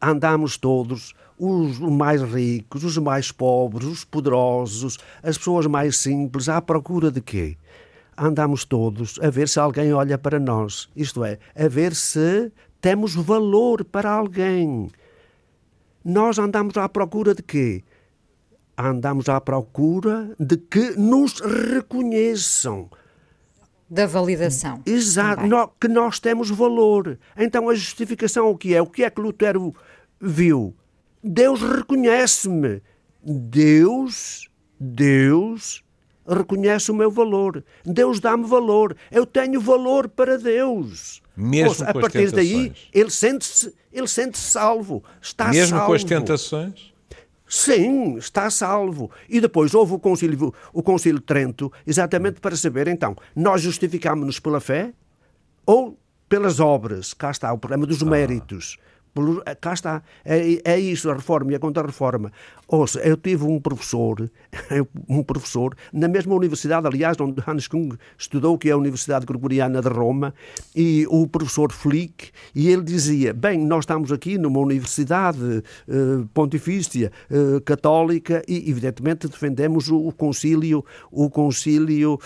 andamos 0.00 0.56
todos, 0.56 1.14
os 1.38 1.78
mais 1.78 2.22
ricos, 2.22 2.84
os 2.84 2.98
mais 2.98 3.30
pobres, 3.30 3.86
os 3.86 4.04
poderosos, 4.04 4.98
as 5.22 5.38
pessoas 5.38 5.66
mais 5.66 5.96
simples, 5.96 6.48
à 6.48 6.60
procura 6.60 7.10
de 7.10 7.20
quê? 7.20 7.56
Andamos 8.16 8.64
todos 8.64 9.18
a 9.22 9.30
ver 9.30 9.48
se 9.48 9.60
alguém 9.60 9.92
olha 9.92 10.18
para 10.18 10.40
nós, 10.40 10.88
isto 10.96 11.24
é, 11.24 11.38
a 11.54 11.68
ver 11.68 11.94
se 11.94 12.50
temos 12.80 13.14
valor 13.14 13.84
para 13.84 14.10
alguém. 14.10 14.90
Nós 16.04 16.38
andamos 16.38 16.76
à 16.76 16.88
procura 16.88 17.34
de 17.34 17.42
quê? 17.42 17.84
Andamos 18.76 19.28
à 19.28 19.40
procura 19.40 20.34
de 20.38 20.56
que 20.56 20.92
nos 20.96 21.40
reconheçam. 21.40 22.88
Da 23.90 24.06
validação. 24.06 24.82
Exato, 24.84 25.46
no, 25.46 25.68
que 25.68 25.88
nós 25.88 26.18
temos 26.18 26.50
valor. 26.50 27.18
Então 27.36 27.68
a 27.68 27.74
justificação 27.74 28.50
o 28.50 28.56
que 28.56 28.74
é? 28.74 28.82
O 28.82 28.86
que 28.86 29.02
é 29.02 29.10
que 29.10 29.20
Lutero 29.20 29.74
viu? 30.20 30.74
Deus 31.22 31.62
reconhece-me. 31.62 32.82
Deus, 33.22 34.48
Deus 34.78 35.82
reconhece 36.26 36.90
o 36.90 36.94
meu 36.94 37.10
valor. 37.10 37.64
Deus 37.84 38.20
dá-me 38.20 38.46
valor. 38.46 38.96
Eu 39.10 39.24
tenho 39.24 39.60
valor 39.60 40.08
para 40.08 40.36
Deus. 40.36 41.22
Mesmo 41.34 41.70
Ouça, 41.70 41.88
a 41.88 41.94
partir 41.94 42.30
daí, 42.30 42.72
ele 42.92 43.10
sente-se 43.10 43.74
ele 43.92 44.06
sente 44.06 44.38
-se 44.38 44.50
salvo. 44.50 45.02
Está 45.20 45.48
Mesmo 45.48 45.76
salvo. 45.76 45.86
com 45.86 45.92
as 45.94 46.04
tentações? 46.04 46.92
Sim, 47.48 48.16
está 48.16 48.50
salvo. 48.50 49.10
E 49.28 49.40
depois 49.40 49.74
houve 49.74 49.94
o 49.94 49.98
concílio, 49.98 50.52
o 50.72 50.82
concílio 50.82 51.18
de 51.18 51.24
Trento, 51.24 51.72
exatamente 51.86 52.40
para 52.40 52.54
saber, 52.56 52.88
então, 52.88 53.16
nós 53.34 53.62
justificámos-nos 53.62 54.38
pela 54.38 54.60
fé 54.60 54.92
ou 55.64 55.98
pelas 56.28 56.60
obras? 56.60 57.14
Cá 57.14 57.30
está 57.30 57.52
o 57.52 57.58
problema 57.58 57.86
dos 57.86 58.02
ah. 58.02 58.06
méritos. 58.06 58.76
Cá 59.60 59.72
está, 59.72 60.02
é, 60.24 60.60
é 60.64 60.78
isso, 60.78 61.10
a 61.10 61.14
reforma 61.14 61.52
e 61.52 61.54
a 61.54 61.58
contra-reforma. 61.58 62.32
Ouça, 62.66 63.00
eu 63.00 63.16
tive 63.16 63.44
um 63.44 63.58
professor, 63.60 64.30
um 65.08 65.22
professor, 65.22 65.74
na 65.92 66.06
mesma 66.06 66.34
universidade, 66.34 66.86
aliás, 66.86 67.18
onde 67.20 67.42
Hans 67.46 67.66
Kung 67.66 67.96
estudou, 68.16 68.58
que 68.58 68.68
é 68.68 68.72
a 68.72 68.76
Universidade 68.76 69.24
Gregoriana 69.24 69.80
de 69.80 69.88
Roma, 69.88 70.34
e 70.76 71.06
o 71.08 71.26
professor 71.26 71.72
Flick, 71.72 72.30
e 72.54 72.68
ele 72.68 72.82
dizia, 72.82 73.32
bem, 73.32 73.64
nós 73.64 73.80
estamos 73.80 74.12
aqui 74.12 74.36
numa 74.36 74.60
universidade 74.60 75.38
uh, 75.40 76.28
pontifícia 76.34 77.10
uh, 77.30 77.60
católica 77.62 78.42
e, 78.46 78.70
evidentemente, 78.70 79.28
defendemos 79.28 79.90
o, 79.90 80.12
concílio, 80.12 80.84
o 81.10 81.30
concílio 81.30 82.18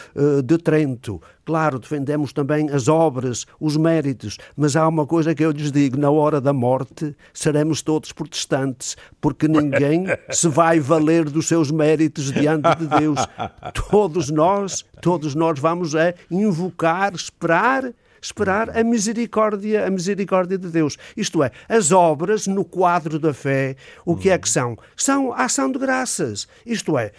de 0.45 0.59
Trento, 0.59 1.21
Claro, 1.45 1.81
defendemos 1.81 2.33
também 2.33 2.71
as 2.71 2.87
obras, 2.87 3.47
os 3.59 3.77
méritos, 3.77 4.39
mas 4.57 4.77
há 4.77 4.87
uma 4.87 5.05
coisa 5.05 5.35
que 5.35 5.45
eu 5.45 5.51
lhes 5.51 5.73
digo: 5.73 5.99
na 5.99 6.11
hora 6.11 6.41
da 6.41 6.53
morte 6.53 7.17
seremos 7.35 7.83
todos 7.83 8.13
protestantes, 8.13 8.97
porque 9.21 9.49
ninguém 9.49 10.05
se 10.31 10.49
vai 10.49 10.79
valer 10.79 11.25
dos 11.25 11.49
seus 11.49 11.71
méritos 11.71 12.31
diante 12.31 12.77
de 12.77 12.87
Deus. 12.87 13.19
Todos 13.91 14.31
nós, 14.31 14.85
todos 15.01 15.35
nós 15.35 15.59
vamos 15.59 15.95
a 15.95 16.15
invocar, 16.31 17.15
esperar 17.15 17.93
esperar 18.23 18.77
a 18.79 18.85
misericórdia, 18.85 19.85
a 19.85 19.91
misericórdia 19.91 20.57
de 20.57 20.69
Deus. 20.69 20.97
Isto 21.17 21.43
é, 21.43 21.51
as 21.69 21.91
obras 21.91 22.47
no 22.47 22.65
quadro 22.65 23.19
da 23.19 23.35
fé, 23.35 23.75
o 24.07 24.17
que 24.17 24.31
é 24.31 24.39
que 24.39 24.49
são? 24.49 24.79
São 24.97 25.33
a 25.33 25.45
ação 25.45 25.71
de 25.73 25.79
graças. 25.79 26.47
Isto 26.65 26.97
é, 26.97 27.11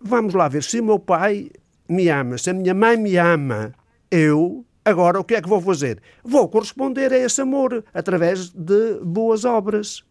vamos 0.00 0.34
lá 0.34 0.48
ver, 0.48 0.64
se 0.64 0.82
meu 0.82 0.98
pai 0.98 1.50
me 1.88 2.08
ama, 2.08 2.36
se 2.38 2.50
a 2.50 2.54
minha 2.54 2.74
mãe 2.74 2.96
me 2.96 3.16
ama, 3.16 3.72
eu 4.10 4.64
agora 4.84 5.20
o 5.20 5.24
que 5.24 5.34
é 5.34 5.42
que 5.42 5.48
vou 5.48 5.60
fazer? 5.60 6.00
Vou 6.22 6.48
corresponder 6.48 7.12
a 7.12 7.18
esse 7.18 7.40
amor 7.40 7.84
através 7.92 8.50
de 8.50 9.00
boas 9.02 9.44
obras. 9.44 10.02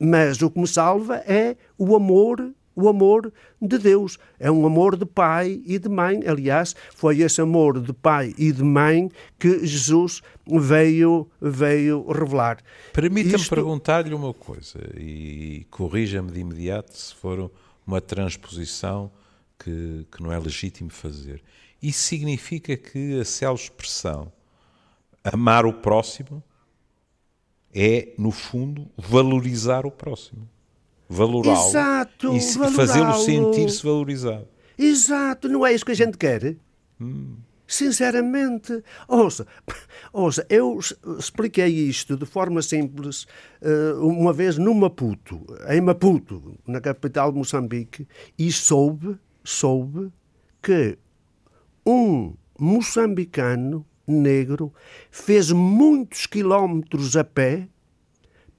Mas 0.00 0.40
o 0.42 0.50
que 0.50 0.60
me 0.60 0.66
salva 0.66 1.16
é 1.26 1.56
o 1.76 1.96
amor, 1.96 2.52
o 2.74 2.88
amor 2.88 3.32
de 3.60 3.78
Deus. 3.78 4.16
É 4.38 4.48
um 4.50 4.64
amor 4.64 4.96
de 4.96 5.04
pai 5.04 5.60
e 5.66 5.78
de 5.78 5.88
mãe. 5.88 6.20
Aliás, 6.24 6.76
foi 6.94 7.20
esse 7.20 7.40
amor 7.40 7.80
de 7.80 7.92
pai 7.92 8.32
e 8.38 8.52
de 8.52 8.62
mãe 8.62 9.10
que 9.38 9.66
Jesus 9.66 10.22
veio, 10.46 11.28
veio 11.40 12.06
revelar. 12.12 12.58
Permita-me 12.92 13.36
Isto... 13.36 13.54
perguntar-lhe 13.54 14.14
uma 14.14 14.32
coisa 14.32 14.78
e 14.96 15.66
corrija-me 15.68 16.30
de 16.30 16.40
imediato 16.40 16.96
se 16.96 17.14
for 17.14 17.50
uma 17.84 18.00
transposição 18.00 19.10
que, 19.58 20.06
que 20.10 20.22
não 20.22 20.32
é 20.32 20.38
legítimo 20.38 20.90
fazer. 20.90 21.42
Isso 21.82 22.00
significa 22.00 22.76
que 22.76 23.20
a 23.20 23.24
célebre 23.24 23.62
expressão 23.62 24.32
amar 25.24 25.66
o 25.66 25.72
próximo 25.72 26.42
é, 27.74 28.12
no 28.18 28.30
fundo, 28.30 28.90
valorizar 28.96 29.86
o 29.86 29.90
próximo. 29.90 30.48
Valorá-lo. 31.08 31.68
Exato. 31.68 32.36
E 32.36 32.40
fazê-lo 32.70 33.14
sentir-se 33.14 33.82
valorizado. 33.82 34.46
Exato. 34.76 35.48
Não 35.48 35.66
é 35.66 35.72
isso 35.72 35.84
que 35.84 35.92
a 35.92 35.96
gente 35.96 36.18
quer? 36.18 36.56
Hum. 37.00 37.36
Sinceramente. 37.66 38.82
Ouça, 39.06 39.46
ouça, 40.12 40.46
eu 40.48 40.78
expliquei 41.18 41.68
isto 41.68 42.16
de 42.16 42.24
forma 42.24 42.62
simples 42.62 43.26
eh, 43.60 43.92
uma 44.00 44.32
vez 44.32 44.56
no 44.56 44.72
Maputo, 44.74 45.44
em 45.68 45.80
Maputo, 45.80 46.58
na 46.66 46.80
capital 46.80 47.30
de 47.30 47.36
Moçambique, 47.36 48.08
e 48.38 48.50
soube 48.50 49.18
soube 49.48 50.12
que 50.60 50.98
um 51.86 52.34
moçambicano 52.58 53.86
negro 54.06 54.74
fez 55.10 55.50
muitos 55.50 56.26
quilómetros 56.26 57.16
a 57.16 57.24
pé 57.24 57.66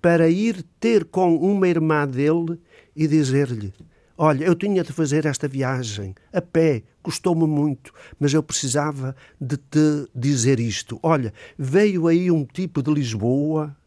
para 0.01 0.29
ir 0.29 0.65
ter 0.79 1.05
com 1.05 1.35
uma 1.35 1.67
irmã 1.67 2.07
dele 2.07 2.59
e 2.95 3.07
dizer-lhe: 3.07 3.71
Olha, 4.17 4.45
eu 4.45 4.55
tinha 4.55 4.83
de 4.83 4.91
fazer 4.91 5.27
esta 5.27 5.47
viagem 5.47 6.15
a 6.33 6.41
pé, 6.41 6.81
custou-me 7.03 7.45
muito, 7.45 7.93
mas 8.19 8.33
eu 8.33 8.41
precisava 8.41 9.15
de 9.39 9.57
te 9.57 10.09
dizer 10.15 10.59
isto. 10.59 10.99
Olha, 11.03 11.31
veio 11.55 12.07
aí 12.07 12.31
um 12.31 12.43
tipo 12.43 12.81
de 12.81 12.91
Lisboa, 12.91 13.77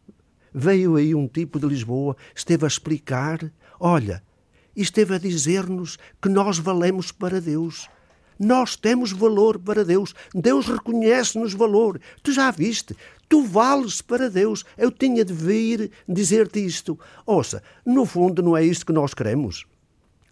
veio 0.53 0.95
aí 0.95 1.13
um 1.13 1.27
tipo 1.27 1.59
de 1.59 1.67
Lisboa, 1.67 2.15
esteve 2.33 2.63
a 2.63 2.67
explicar: 2.67 3.51
Olha, 3.77 4.23
e 4.75 4.81
esteve 4.81 5.15
a 5.15 5.17
dizer-nos 5.17 5.97
que 6.21 6.29
nós 6.29 6.57
valemos 6.57 7.11
para 7.11 7.39
Deus. 7.39 7.89
Nós 8.39 8.75
temos 8.75 9.11
valor 9.11 9.59
para 9.59 9.85
Deus. 9.85 10.13
Deus 10.33 10.67
reconhece-nos 10.67 11.53
valor. 11.53 11.99
Tu 12.21 12.31
já 12.31 12.51
viste? 12.51 12.95
Tu 13.29 13.43
vales 13.43 14.01
para 14.01 14.29
Deus. 14.29 14.65
Eu 14.77 14.91
tinha 14.91 15.23
de 15.23 15.33
vir 15.33 15.91
dizer-te 16.07 16.65
isto. 16.65 16.99
Ouça, 17.25 17.61
no 17.85 18.05
fundo 18.05 18.41
não 18.41 18.57
é 18.57 18.63
isto 18.63 18.85
que 18.85 18.93
nós 18.93 19.13
queremos. 19.13 19.65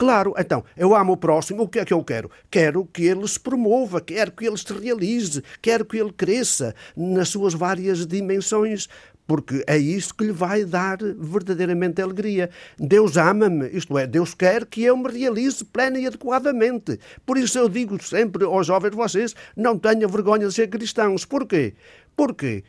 Claro, 0.01 0.33
então, 0.35 0.65
eu 0.75 0.95
amo 0.95 1.13
o 1.13 1.17
próximo, 1.17 1.61
o 1.61 1.67
que 1.67 1.77
é 1.77 1.85
que 1.85 1.93
eu 1.93 2.03
quero? 2.03 2.31
Quero 2.49 2.85
que 2.85 3.03
ele 3.03 3.27
se 3.27 3.39
promova, 3.39 4.01
quero 4.01 4.31
que 4.31 4.47
ele 4.47 4.57
se 4.57 4.73
realize, 4.73 5.43
quero 5.61 5.85
que 5.85 5.95
ele 5.95 6.11
cresça 6.11 6.73
nas 6.97 7.29
suas 7.29 7.53
várias 7.53 8.07
dimensões 8.07 8.89
porque 9.31 9.63
é 9.65 9.77
isso 9.77 10.13
que 10.13 10.25
lhe 10.25 10.33
vai 10.33 10.65
dar 10.65 10.97
verdadeiramente 10.97 12.01
alegria. 12.01 12.49
Deus 12.77 13.15
ama-me, 13.15 13.69
isto 13.69 13.97
é, 13.97 14.05
Deus 14.05 14.33
quer 14.33 14.65
que 14.65 14.83
eu 14.83 14.97
me 14.97 15.09
realize 15.09 15.63
plena 15.63 15.97
e 15.97 16.05
adequadamente. 16.05 16.99
Por 17.25 17.37
isso 17.37 17.57
eu 17.57 17.69
digo 17.69 17.97
sempre 18.03 18.43
aos 18.43 18.67
jovens 18.67 18.93
vocês, 18.93 19.33
não 19.55 19.79
tenham 19.79 20.09
vergonha 20.09 20.49
de 20.49 20.53
ser 20.53 20.67
cristãos. 20.67 21.23
Porquê? 21.23 21.75
Porquê? 22.13 22.65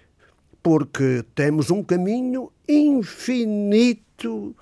Porque 0.62 1.24
temos 1.34 1.68
um 1.68 1.82
caminho 1.82 2.52
infinito 2.68 4.54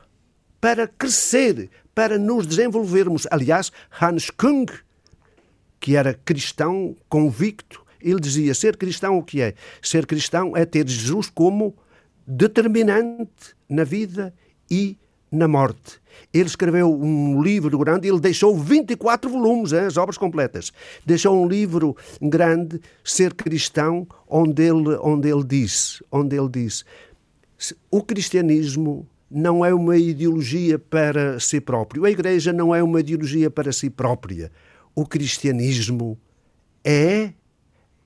para 0.59 0.89
crescer, 0.89 1.69
para 1.95 2.19
nos 2.19 2.47
desenvolvermos. 2.47 3.27
Aliás, 3.31 3.71
Hans 4.01 4.31
Kung, 4.31 4.65
que 5.79 5.97
era 5.97 6.15
cristão 6.15 6.97
convicto, 7.11 7.85
ele 8.01 8.21
dizia: 8.21 8.55
ser 8.55 8.79
cristão 8.79 9.19
o 9.19 9.23
que 9.23 9.43
é? 9.43 9.53
Ser 9.83 10.07
cristão 10.07 10.57
é 10.57 10.65
ter 10.65 10.89
Jesus 10.89 11.29
como 11.29 11.77
determinante 12.31 13.57
na 13.69 13.83
vida 13.83 14.33
e 14.71 14.97
na 15.31 15.49
morte. 15.49 16.01
Ele 16.33 16.47
escreveu 16.47 16.93
um 16.93 17.43
livro 17.43 17.77
grande, 17.79 18.09
ele 18.09 18.21
deixou 18.21 18.57
24 18.57 19.29
volumes, 19.29 19.73
hein, 19.73 19.81
as 19.81 19.97
obras 19.97 20.17
completas. 20.17 20.73
Deixou 21.05 21.43
um 21.43 21.49
livro 21.49 21.97
grande, 22.21 22.81
Ser 23.05 23.35
Cristão, 23.35 24.07
onde 24.29 24.63
ele, 24.63 24.97
onde 25.03 25.29
ele 25.29 25.45
disse, 25.45 26.05
onde 26.11 26.37
ele 26.37 26.49
disse, 26.49 26.85
o 27.91 28.03
cristianismo 28.03 29.07
não 29.31 29.65
é 29.65 29.73
uma 29.75 29.97
ideologia 29.97 30.79
para 30.79 31.39
si 31.39 31.61
próprio. 31.61 32.05
A 32.05 32.11
igreja 32.11 32.53
não 32.53 32.75
é 32.75 32.83
uma 32.83 33.01
ideologia 33.01 33.51
para 33.51 33.73
si 33.73 33.91
própria. 33.91 34.51
O 34.95 35.07
cristianismo 35.07 36.19
é 36.85 37.33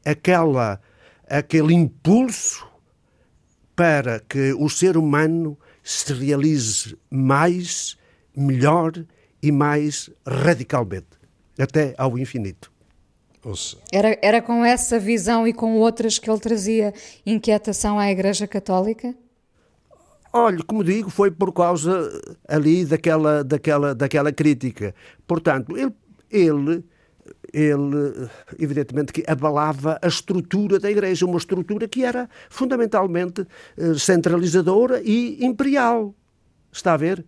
aquela 0.05 0.81
aquele 1.27 1.73
impulso 1.73 2.74
para 3.75 4.21
que 4.21 4.53
o 4.55 4.69
ser 4.69 4.97
humano 4.97 5.59
se 5.83 6.13
realize 6.13 6.97
mais, 7.11 7.97
melhor 8.37 8.93
e 9.43 9.53
mais 9.53 10.11
radicalmente, 10.27 11.07
até 11.59 11.95
ao 11.99 12.19
infinito. 12.19 12.73
Era, 13.93 14.19
era 14.23 14.41
com 14.41 14.65
essa 14.65 14.99
visão 14.99 15.47
e 15.47 15.53
com 15.53 15.77
outras 15.77 16.19
que 16.19 16.31
ele 16.31 16.41
trazia 16.41 16.95
inquietação 17.27 17.99
à 17.99 18.11
Igreja 18.11 18.47
Católica? 18.47 19.15
Olha, 20.33 20.63
como 20.65 20.83
digo, 20.83 21.11
foi 21.11 21.31
por 21.31 21.53
causa 21.53 22.11
ali 22.49 22.85
daquela, 22.85 23.45
daquela, 23.45 23.95
daquela 23.95 24.33
crítica. 24.33 24.95
Portanto, 25.27 25.77
ele, 25.77 25.93
ele 26.31 26.85
ele, 27.55 28.29
evidentemente, 28.59 29.13
que 29.13 29.25
abalava 29.29 29.99
a 30.03 30.09
estrutura 30.09 30.81
da 30.81 30.91
Igreja, 30.91 31.25
uma 31.25 31.39
estrutura 31.39 31.87
que 31.87 32.05
era 32.05 32.29
fundamentalmente 32.51 33.47
eh, 33.77 33.95
centralizadora 33.95 35.01
e 35.05 35.45
imperial. 35.45 36.13
Está 36.73 36.95
a 36.95 36.97
ver? 36.97 37.25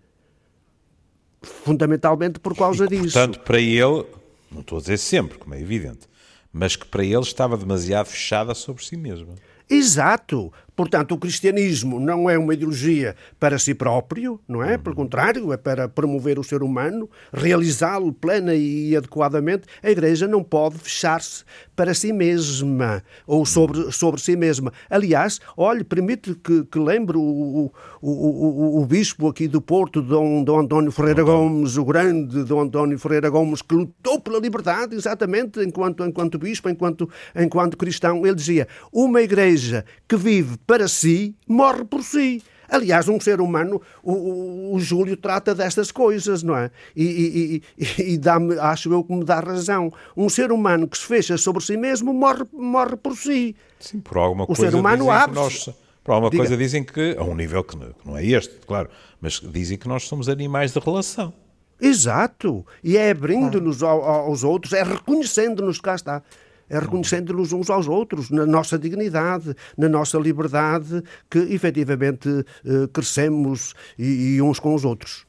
Fundamentalmente 1.41 2.41
por 2.41 2.57
causa 2.57 2.87
e, 2.87 2.89
disso. 2.89 3.13
Portanto, 3.13 3.41
para 3.41 3.61
ele, 3.61 4.05
não 4.51 4.61
estou 4.61 4.79
a 4.79 4.81
dizer 4.81 4.99
sempre, 4.99 5.39
como 5.39 5.55
é 5.55 5.61
evidente, 5.61 6.09
mas 6.53 6.75
que 6.75 6.87
para 6.87 7.05
ele 7.05 7.21
estava 7.21 7.57
demasiado 7.57 8.07
fechada 8.07 8.53
sobre 8.53 8.85
si 8.85 8.97
mesma. 8.97 9.35
Exato, 9.71 10.53
Portanto, 10.77 11.13
o 11.13 11.19
cristianismo 11.19 11.99
não 11.99 12.29
é 12.29 12.37
uma 12.37 12.53
ideologia 12.53 13.17
para 13.41 13.59
si 13.59 13.75
próprio, 13.75 14.39
não 14.47 14.63
é? 14.63 14.77
Pelo 14.77 14.95
contrário, 14.95 15.51
é 15.51 15.57
para 15.57 15.89
promover 15.89 16.39
o 16.39 16.45
ser 16.45 16.63
humano, 16.63 17.09
realizá-lo 17.33 18.13
plena 18.13 18.55
e 18.55 18.95
adequadamente. 18.95 19.67
A 19.83 19.91
Igreja 19.91 20.29
não 20.29 20.45
pode 20.45 20.77
fechar-se 20.77 21.45
para 21.75 21.95
si 21.95 22.13
mesma 22.13 23.03
ou 23.27 23.47
sobre, 23.47 23.91
sobre 23.91 24.21
si 24.21 24.37
mesma. 24.37 24.71
Aliás, 24.91 25.41
olhe, 25.57 25.83
permite 25.83 26.35
que, 26.35 26.65
que 26.65 26.79
lembre 26.79 27.17
o, 27.17 27.23
o, 27.23 27.73
o, 28.03 28.83
o, 28.83 28.87
bispo 28.87 29.29
aqui 29.29 29.49
do 29.49 29.63
Porto, 29.63 30.03
Dom, 30.03 30.45
Dom 30.45 30.61
António 30.61 30.93
Ferreira 30.93 31.23
Gomes, 31.23 31.79
o 31.79 31.85
grande 31.85 32.45
Dom 32.45 32.61
António 32.61 32.99
Ferreira 32.99 33.31
Gomes, 33.31 33.63
que 33.63 33.75
lutou 33.75 34.21
pela 34.21 34.39
liberdade, 34.39 34.95
exatamente, 34.95 35.61
enquanto, 35.61 36.05
enquanto 36.05 36.39
bispo, 36.39 36.69
enquanto, 36.69 37.09
enquanto 37.35 37.79
cristão. 37.79 38.27
Ele 38.27 38.35
dizia: 38.35 38.69
uma 38.93 39.23
Igreja 39.23 39.85
que 40.07 40.17
vive 40.17 40.59
para 40.67 40.89
si, 40.89 41.35
morre 41.47 41.85
por 41.85 42.03
si. 42.03 42.43
Aliás, 42.69 43.09
um 43.09 43.21
ser 43.21 43.41
humano, 43.41 43.81
o, 44.03 44.75
o 44.75 44.81
Júlio 44.81 45.17
trata 45.17 45.55
destas 45.55 45.93
coisas, 45.93 46.43
não 46.43 46.57
é? 46.57 46.71
E, 46.97 47.05
e, 47.05 47.63
e, 47.79 48.13
e 48.15 48.19
dá-me, 48.19 48.59
acho 48.59 48.93
eu 48.93 49.05
que 49.05 49.15
me 49.15 49.25
dá 49.25 49.41
razão. 49.41 49.93
Um 50.17 50.29
ser 50.29 50.51
humano 50.51 50.89
que 50.89 50.99
se 50.99 51.05
fecha 51.05 51.39
sobre 51.39 51.63
si 51.63 51.77
mesmo 51.77 52.13
morre, 52.13 52.45
morre 52.53 52.97
por 52.97 53.17
si. 53.17 53.55
Sim, 53.79 54.01
por 54.01 54.19
alguma 54.19 54.45
o 54.45 54.47
coisa. 54.49 54.63
O 54.63 54.71
ser 54.71 54.77
humano 54.77 55.11
abre. 55.11 55.37
Nós, 55.37 55.71
por 56.03 56.13
alguma 56.13 56.31
Diga. 56.31 56.43
coisa 56.43 56.57
dizem 56.57 56.83
que, 56.83 57.17
a 57.17 57.23
um 57.23 57.37
nível 57.37 57.63
que 57.63 57.77
não, 57.77 57.93
que 57.93 58.07
não 58.07 58.17
é 58.17 58.27
este, 58.27 58.55
claro, 58.67 58.89
mas 59.21 59.41
dizem 59.41 59.79
que 59.79 59.87
nós 59.87 60.05
somos 60.05 60.29
animais 60.29 60.73
de 60.73 60.81
relação. 60.81 61.33
Exato. 61.81 62.67
E 62.83 62.97
é 62.97 63.11
abrindo-nos 63.11 63.83
aos 63.83 64.43
outros, 64.43 64.73
é 64.73 64.83
reconhecendo-nos, 64.83 65.81
cá 65.81 65.95
está 65.95 66.23
reconhecendo-nos 66.69 67.53
uns 67.53 67.71
aos 67.71 67.87
outros, 67.87 68.31
na 68.31 68.47
nossa 68.47 68.79
dignidade, 68.79 69.55
na 69.77 69.89
nossa 69.89 70.19
liberdade, 70.19 71.03
que 71.31 71.39
efetivamente 71.39 72.29
eh, 72.65 72.89
crescemos 72.93 73.75
e, 73.99 74.37
e 74.37 74.43
uns 74.43 74.59
com 74.59 74.75
os 74.75 74.85
outros. 74.85 75.27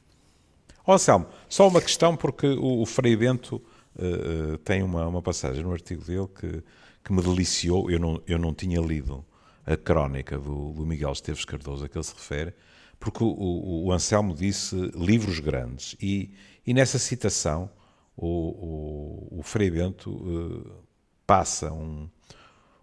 Ó 0.86 0.94
oh, 0.94 0.98
Selmo, 0.98 1.26
só 1.48 1.68
uma 1.68 1.80
questão, 1.80 2.16
porque 2.16 2.46
o, 2.46 2.80
o 2.80 2.86
Frei 2.86 3.14
Bento 3.14 3.62
uh, 3.96 4.56
tem 4.58 4.82
uma, 4.82 5.06
uma 5.06 5.20
passagem 5.20 5.62
no 5.62 5.72
artigo 5.72 6.02
dele 6.02 6.26
que, 6.28 6.62
que 7.04 7.12
me 7.12 7.20
deliciou. 7.20 7.90
Eu 7.90 7.98
não, 7.98 8.22
eu 8.26 8.38
não 8.38 8.54
tinha 8.54 8.80
lido 8.80 9.22
a 9.66 9.76
crónica 9.76 10.38
do, 10.38 10.72
do 10.72 10.86
Miguel 10.86 11.12
Esteves 11.12 11.44
Cardoso 11.44 11.84
a 11.84 11.88
que 11.88 11.98
ele 11.98 12.04
se 12.04 12.14
refere, 12.14 12.54
porque 12.98 13.22
o, 13.22 13.26
o, 13.26 13.84
o 13.84 13.92
Anselmo 13.92 14.34
disse 14.34 14.74
livros 14.94 15.40
grandes 15.40 15.94
e, 16.00 16.30
e 16.66 16.72
nessa 16.72 16.98
citação 16.98 17.70
o, 18.16 19.28
o, 19.30 19.40
o 19.40 19.42
Frei 19.42 19.70
Bento 19.70 20.10
uh, 20.10 20.87
passa 21.28 21.70
um, 21.70 22.08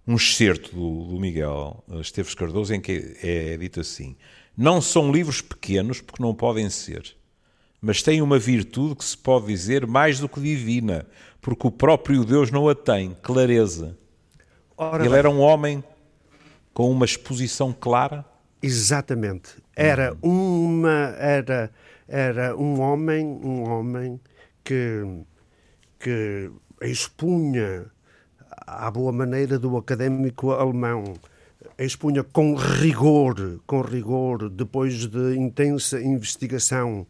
um 0.07 0.15
excerto 0.15 0.75
do, 0.75 1.07
do 1.07 1.19
Miguel 1.19 1.83
Esteves 1.99 2.35
Cardoso 2.35 2.75
em 2.75 2.79
que 2.79 3.17
é, 3.23 3.53
é 3.53 3.57
dito 3.57 3.79
assim: 3.81 4.15
Não 4.55 4.79
são 4.79 5.11
livros 5.11 5.41
pequenos 5.41 5.99
porque 5.99 6.21
não 6.21 6.35
podem 6.35 6.69
ser, 6.69 7.17
mas 7.81 8.03
têm 8.03 8.21
uma 8.21 8.37
virtude 8.37 8.95
que 8.95 9.03
se 9.03 9.17
pode 9.17 9.47
dizer 9.47 9.87
mais 9.87 10.19
do 10.19 10.29
que 10.29 10.39
divina, 10.39 11.07
porque 11.41 11.65
o 11.65 11.71
próprio 11.71 12.23
Deus 12.23 12.51
não 12.51 12.69
a 12.69 12.75
tem, 12.75 13.17
clareza. 13.19 13.97
Ora 14.77 15.03
Ele 15.03 15.15
era 15.15 15.29
um 15.29 15.39
homem 15.39 15.83
com 16.71 16.91
uma 16.91 17.05
exposição 17.05 17.73
clara. 17.73 18.23
Exatamente. 18.61 19.55
Era 19.75 20.15
uma 20.21 21.15
era 21.17 21.71
era 22.07 22.55
um 22.55 22.79
homem, 22.79 23.25
um 23.25 23.67
homem 23.67 24.19
que 24.63 25.01
que 25.99 26.51
expunha 26.83 27.91
à 28.65 28.89
boa 28.89 29.11
maneira 29.11 29.59
do 29.59 29.77
académico 29.77 30.51
alemão, 30.51 31.13
expunha 31.77 32.23
com 32.23 32.55
rigor, 32.55 33.59
com 33.65 33.81
rigor, 33.81 34.49
depois 34.49 35.07
de 35.07 35.35
intensa 35.37 36.01
investigação, 36.01 37.05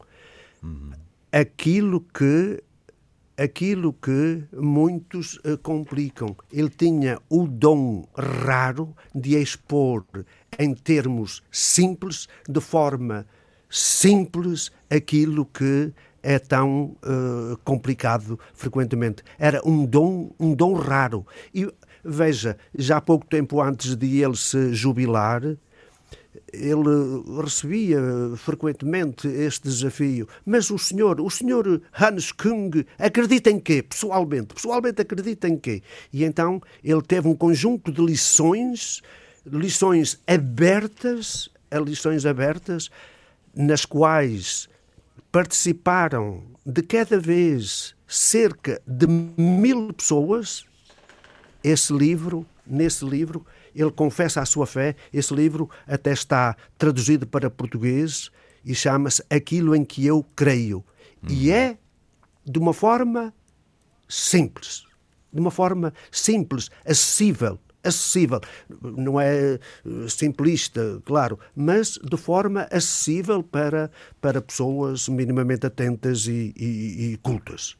uhum. 0.64 0.92
aquilo 1.32 2.02
que 2.02 2.62
aquilo 3.38 3.92
que 3.92 4.44
muitos 4.54 5.36
uh, 5.40 5.58
complicam. 5.62 6.36
Ele 6.52 6.70
tinha 6.70 7.20
o 7.30 7.46
dom 7.46 8.08
raro 8.18 8.96
de 9.14 9.36
expor 9.36 10.06
em 10.58 10.74
termos 10.74 11.44
simples, 11.52 12.30
de 12.48 12.62
forma 12.62 13.26
simples, 13.70 14.72
aquilo 14.90 15.46
que 15.46 15.92
é 16.26 16.40
tão 16.40 16.98
uh, 17.04 17.56
complicado 17.64 18.40
frequentemente. 18.56 19.22
Era 19.38 19.62
um 19.64 19.86
dom, 19.86 20.32
um 20.40 20.56
dom 20.56 20.74
raro. 20.74 21.24
E 21.54 21.72
veja, 22.04 22.58
já 22.76 23.00
pouco 23.00 23.28
tempo 23.28 23.62
antes 23.62 23.96
de 23.96 24.24
ele 24.24 24.36
se 24.36 24.74
jubilar, 24.74 25.44
ele 26.52 27.44
recebia 27.44 28.00
frequentemente 28.38 29.28
este 29.28 29.70
desafio. 29.70 30.28
Mas 30.44 30.72
o 30.72 30.80
senhor, 30.80 31.22
o 31.22 31.30
senhor 31.30 31.80
Hans 31.94 32.32
Kung, 32.32 32.72
acredita 32.98 33.52
em 33.52 33.60
quê? 33.60 33.84
Pessoalmente, 33.84 34.56
pessoalmente 34.56 35.04
acredita 35.04 35.48
em 35.48 35.58
quê? 35.58 35.84
E 36.12 36.24
então 36.24 36.60
ele 36.84 37.04
teve 37.04 37.28
um 37.28 37.36
conjunto 37.36 37.92
de 37.92 38.02
lições, 38.04 39.04
lições 39.46 40.20
abertas, 40.26 41.52
lições 41.72 42.26
abertas, 42.26 42.90
nas 43.56 43.86
quais 43.86 44.68
participaram 45.36 46.44
de 46.66 46.82
cada 46.82 47.20
vez 47.20 47.94
cerca 48.08 48.82
de 48.88 49.06
mil 49.06 49.92
pessoas. 49.92 50.66
Esse 51.62 51.92
livro, 51.92 52.46
nesse 52.66 53.04
livro, 53.04 53.46
ele 53.76 53.92
confessa 53.92 54.40
a 54.40 54.46
sua 54.46 54.66
fé. 54.66 54.96
Esse 55.12 55.36
livro 55.36 55.70
até 55.86 56.14
está 56.14 56.56
traduzido 56.78 57.28
para 57.28 57.50
português 57.50 58.32
e 58.64 58.74
chama-se 58.74 59.22
Aquilo 59.30 59.76
em 59.76 59.84
que 59.84 60.06
eu 60.06 60.26
creio. 60.38 60.78
Uhum. 61.22 61.30
E 61.30 61.52
é 61.52 61.78
de 62.46 62.58
uma 62.58 62.72
forma 62.72 63.34
simples, 64.08 64.86
de 65.34 65.42
uma 65.42 65.52
forma 65.52 65.94
simples, 66.10 66.72
acessível, 66.86 67.60
acessível. 67.86 68.40
Não 68.82 69.20
é 69.20 69.54
eh, 69.54 69.60
simplista, 70.08 71.02
claro, 71.06 71.40
mas 71.56 72.00
de 72.04 72.18
forma 72.18 72.68
acessível 72.72 73.44
para, 73.44 73.92
para 74.20 74.42
pessoas 74.42 75.08
minimamente 75.08 75.66
atentas 75.66 76.28
e, 76.28 76.54
e, 76.58 77.14
e 77.14 77.18
cultas. 77.18 77.78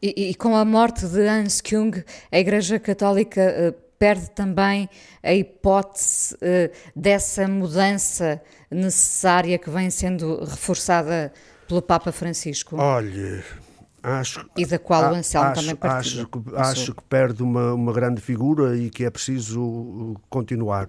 E, 0.00 0.30
e, 0.30 0.34
com 0.34 0.54
a 0.54 0.64
morte 0.64 1.06
de 1.06 1.26
Hans 1.26 1.60
Kung, 1.60 1.90
a 2.30 2.38
Igreja 2.38 2.78
Católica 2.78 3.40
uh, 3.40 3.86
perde 3.98 4.30
também 4.30 4.88
a 5.22 5.34
hipótese 5.34 6.34
uh, 6.34 6.70
dessa 6.94 7.48
mudança 7.48 8.40
necessária 8.70 9.58
que 9.58 9.70
vem 9.70 9.88
sendo 9.90 10.44
reforçada 10.44 11.32
pelo 11.66 11.80
Papa 11.80 12.12
Francisco? 12.12 12.76
Olhe, 12.76 13.42
Acho, 14.08 14.48
e 14.56 14.64
da 14.64 14.78
qual 14.78 15.12
o 15.12 15.16
Anselmo 15.16 15.48
acho, 15.48 15.60
também 15.60 15.74
partilha. 15.74 16.22
Acho, 16.22 16.26
que, 16.28 16.56
acho 16.56 16.94
que 16.94 17.02
perde 17.02 17.42
uma, 17.42 17.74
uma 17.74 17.92
grande 17.92 18.20
figura 18.20 18.76
e 18.76 18.88
que 18.88 19.04
é 19.04 19.10
preciso 19.10 19.60
uh, 19.60 20.16
continuar. 20.30 20.86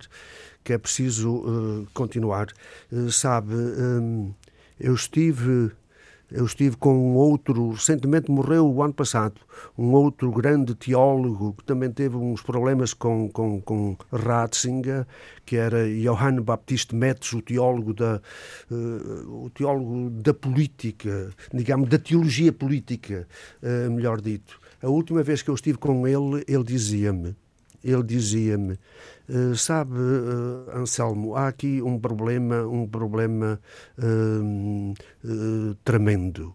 Que 0.63 0.73
é 0.73 0.77
preciso 0.77 1.37
uh, 1.37 1.87
continuar. 1.95 2.49
Uh, 2.91 3.11
sabe, 3.11 3.55
um, 3.55 4.31
eu 4.79 4.93
estive 4.93 5.71
eu 6.31 6.45
estive 6.45 6.75
com 6.75 6.93
um 6.93 7.15
outro, 7.15 7.71
recentemente 7.71 8.29
morreu 8.29 8.69
o 8.69 8.83
ano 8.83 8.93
passado, 8.93 9.39
um 9.77 9.91
outro 9.93 10.29
grande 10.31 10.75
teólogo 10.75 11.53
que 11.53 11.63
também 11.63 11.89
teve 11.89 12.17
uns 12.17 12.41
problemas 12.41 12.93
com, 12.93 13.29
com, 13.29 13.61
com 13.61 13.97
Ratzinger, 14.11 15.07
que 15.45 15.55
era 15.55 15.87
Johann 15.87 16.41
Baptiste 16.41 16.95
Metz, 16.95 17.31
o 17.31 17.41
teólogo 17.41 17.93
da, 17.93 18.21
uh, 18.69 19.45
o 19.45 19.49
teólogo 19.49 20.09
da 20.09 20.33
política, 20.33 21.29
digamos, 21.53 21.87
da 21.89 21.97
teologia 21.97 22.51
política, 22.51 23.27
uh, 23.63 23.89
melhor 23.89 24.19
dito. 24.19 24.59
A 24.81 24.89
última 24.89 25.23
vez 25.23 25.41
que 25.41 25.49
eu 25.49 25.55
estive 25.55 25.77
com 25.77 26.05
ele, 26.05 26.43
ele 26.47 26.63
dizia-me, 26.63 27.35
ele 27.89 28.03
dizia-me, 28.03 28.77
uh, 29.29 29.55
sabe, 29.55 29.93
uh, 29.93 30.77
Anselmo, 30.77 31.35
há 31.35 31.47
aqui 31.47 31.81
um 31.81 31.97
problema, 31.97 32.67
um 32.67 32.85
problema 32.85 33.59
uh, 33.97 35.75
tremendo, 35.85 36.53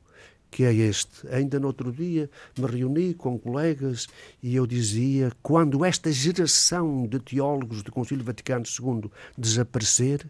que 0.51 0.65
é 0.65 0.75
este. 0.75 1.27
Ainda 1.29 1.59
no 1.59 1.69
outro 1.69 1.91
dia 1.91 2.29
me 2.59 2.67
reuni 2.67 3.15
com 3.15 3.39
colegas 3.39 4.07
e 4.43 4.55
eu 4.55 4.67
dizia, 4.67 5.33
quando 5.43 5.85
esta 5.85 6.13
geração 6.13 7.07
de 7.07 7.19
teólogos 7.19 7.83
do 7.83 7.91
Concílio 7.91 8.25
Vaticano 8.25 8.65
II 8.67 9.11
desaparecer, 9.37 10.29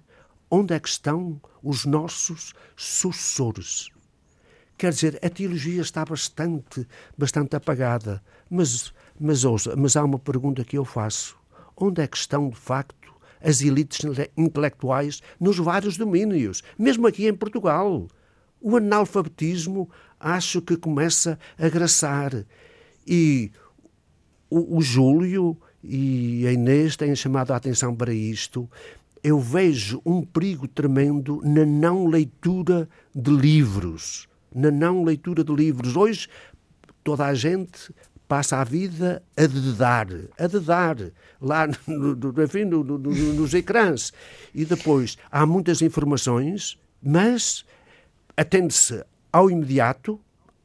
onde 0.49 0.73
é 0.75 0.79
que 0.79 0.89
estão 0.89 1.41
os 1.63 1.85
nossos 1.85 2.55
sucessores? 2.77 3.89
Quer 4.79 4.93
dizer, 4.93 5.19
a 5.25 5.29
teologia 5.29 5.81
está 5.81 6.05
bastante, 6.05 6.87
bastante 7.17 7.57
apagada, 7.57 8.23
mas 8.51 8.93
mas 9.23 9.45
ouça, 9.45 9.77
mas 9.77 9.97
há 9.97 10.05
uma 10.05 10.19
pergunta 10.19 10.65
que 10.65 10.77
eu 10.77 10.85
faço. 10.85 11.37
Onde 11.77 12.03
é 12.03 12.07
que 12.07 12.17
estão, 12.17 12.49
de 12.51 12.57
facto, 12.57 13.13
as 13.41 13.61
elites 13.61 14.01
intelectuais 14.37 15.23
nos 15.39 15.57
vários 15.59 15.97
domínios, 15.97 16.63
mesmo 16.79 17.07
aqui 17.07 17.29
em 17.29 17.35
Portugal? 17.35 18.09
O 18.61 18.77
analfabetismo 18.77 19.89
acho 20.19 20.61
que 20.61 20.77
começa 20.77 21.39
a 21.59 21.69
graçar. 21.69 22.45
E 23.07 23.51
o, 24.51 24.79
o 24.79 24.83
Júlio 24.83 25.57
e 25.83 26.47
a 26.47 26.53
Inês 26.53 26.97
têm 26.97 27.15
chamado 27.15 27.53
a 27.53 27.57
atenção 27.57 27.95
para 27.95 28.13
isto, 28.13 28.69
eu 29.23 29.39
vejo 29.39 30.03
um 30.05 30.23
perigo 30.23 30.67
tremendo 30.67 31.41
na 31.45 31.65
não 31.65 32.07
leitura 32.07 32.89
de 33.15 33.31
livros. 33.31 34.29
Na 34.55 34.71
não 34.71 35.05
leitura 35.05 35.45
de 35.45 35.55
livros. 35.55 35.97
Hoje, 35.97 36.29
toda 37.03 37.27
a 37.27 37.35
gente 37.35 37.93
passa 38.33 38.57
a 38.63 38.65
vida 38.65 39.23
a 39.37 39.47
dedar, 39.47 40.07
a 40.39 40.47
dedar, 40.47 40.97
lá 41.39 41.67
no, 41.87 42.17
no, 42.17 42.43
enfim, 42.43 42.65
no, 42.65 42.83
nos 42.83 43.53
ecrãs. 43.53 44.11
E 44.55 44.65
depois 44.65 45.19
há 45.31 45.45
muitas 45.45 45.83
informações, 45.83 46.79
mas 47.03 47.63
atende-se 48.35 49.05
ao 49.31 49.51
imediato, 49.51 50.19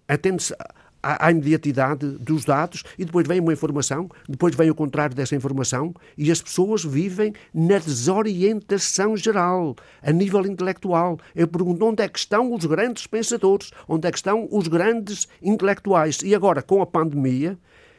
atende-se 0.07 0.55
à, 1.01 1.31
imediatidade 1.31 2.07
dos 2.17 2.45
dados 2.45 2.83
e 2.97 3.05
depois 3.05 3.27
vem 3.27 3.39
uma 3.39 3.53
informação, 3.53 4.09
depois 4.27 4.55
vem 4.55 4.69
o 4.69 4.75
contrário 4.75 5.15
dessa 5.15 5.35
informação 5.35 5.93
e 6.17 6.31
as 6.31 6.41
pessoas 6.41 6.83
vivem 6.83 7.33
na 7.53 7.77
desorientação 7.79 9.15
geral, 9.15 9.75
a 10.01 10.11
nível 10.11 10.45
intelectual. 10.45 11.19
Eu 11.35 11.47
pergunto 11.47 11.85
onde 11.85 12.03
é 12.03 12.07
que 12.07 12.19
estão 12.19 12.53
os 12.53 12.65
grandes 12.65 13.07
pensadores, 13.07 13.71
onde 13.87 14.07
é 14.07 14.11
que 14.11 14.17
estão 14.17 14.47
os 14.51 14.67
grandes 14.67 15.27
intelectuais. 15.41 16.19
E 16.23 16.33
agora, 16.35 16.61
com 16.61 16.81
a 16.81 16.85
pandemia, 16.85 17.57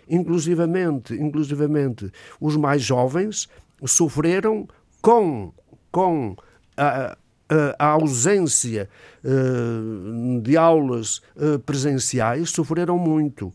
inclusivamente, 0.09 1.15
inclusivamente 1.15 2.11
os 2.41 2.57
mais 2.57 2.83
jovens 2.83 3.49
sofreram 3.87 4.67
com, 5.01 5.53
com 5.93 6.37
a, 6.77 7.17
a 7.79 7.87
ausência 7.87 8.89
eh, 9.25 10.41
de 10.43 10.57
aulas 10.57 11.21
eh, 11.37 11.59
presenciais 11.59 12.51
sofreram 12.51 12.99
muito. 12.99 13.53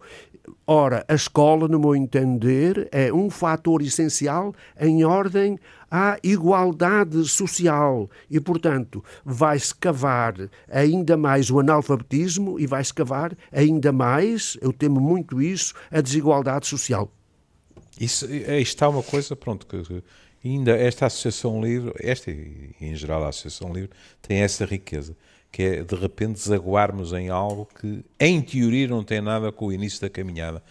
Ora, 0.67 1.05
a 1.07 1.13
escola, 1.13 1.67
no 1.67 1.79
meu 1.79 1.95
entender, 1.95 2.87
é 2.91 3.13
um 3.13 3.29
fator 3.29 3.81
essencial 3.81 4.53
em 4.79 5.03
ordem 5.03 5.57
à 5.89 6.17
igualdade 6.23 7.23
social 7.27 8.09
e, 8.29 8.39
portanto, 8.39 9.03
vai-se 9.23 9.73
cavar 9.75 10.35
ainda 10.69 11.15
mais 11.15 11.49
o 11.49 11.59
analfabetismo 11.59 12.59
e 12.59 12.65
vai-se 12.65 12.93
cavar 12.93 13.35
ainda 13.51 13.91
mais, 13.91 14.57
eu 14.61 14.73
temo 14.73 14.99
muito 14.99 15.41
isso, 15.41 15.73
a 15.91 16.01
desigualdade 16.01 16.67
social. 16.67 17.11
Isso, 17.99 18.25
está 18.25 18.89
uma 18.89 19.03
coisa, 19.03 19.35
pronto, 19.35 19.67
que 19.67 20.03
e 20.43 20.49
ainda 20.49 20.71
esta 20.71 21.05
Associação 21.05 21.61
Livre, 21.61 21.93
esta 21.99 22.29
e 22.29 22.75
em 22.81 22.95
geral 22.95 23.23
a 23.23 23.29
Associação 23.29 23.71
Livre, 23.71 23.91
tem 24.21 24.39
essa 24.39 24.65
riqueza, 24.65 25.15
que 25.51 25.63
é 25.63 25.83
de 25.83 25.95
repente 25.95 26.33
desaguarmos 26.33 27.13
em 27.13 27.29
algo 27.29 27.67
que 27.79 28.03
em 28.19 28.41
teoria 28.41 28.87
não 28.87 29.03
tem 29.03 29.21
nada 29.21 29.51
com 29.51 29.67
o 29.67 29.73
início 29.73 30.01
da 30.01 30.09
caminhada. 30.09 30.61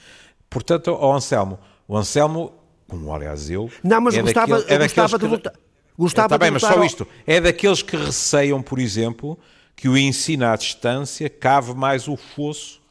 Portanto, 0.50 0.90
ao 0.90 1.12
Anselmo, 1.14 1.58
o 1.88 1.96
Anselmo, 1.96 2.52
como 2.86 3.12
aliás 3.14 3.48
eu. 3.48 3.70
Não, 3.82 4.00
mas 4.00 4.14
é 4.14 4.22
gostava, 4.22 4.58
daquele, 4.58 4.74
é 4.74 4.78
gostava 4.78 5.18
de 5.18 5.26
voltar. 5.26 5.52
Gostava 5.98 6.26
está 6.26 6.38
bem, 6.38 6.50
mas 6.50 6.62
só 6.62 6.74
ao... 6.74 6.84
isto. 6.84 7.06
É 7.26 7.40
daqueles 7.40 7.82
que 7.82 7.96
receiam, 7.96 8.62
por 8.62 8.78
exemplo, 8.78 9.38
que 9.74 9.88
o 9.88 9.96
ensino 9.96 10.44
à 10.44 10.56
distância 10.56 11.30
cave 11.30 11.74
mais 11.74 12.08
o 12.08 12.16
fosso 12.16 12.82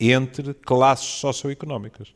entre 0.00 0.54
classes 0.54 1.06
socioeconómicas. 1.06 2.12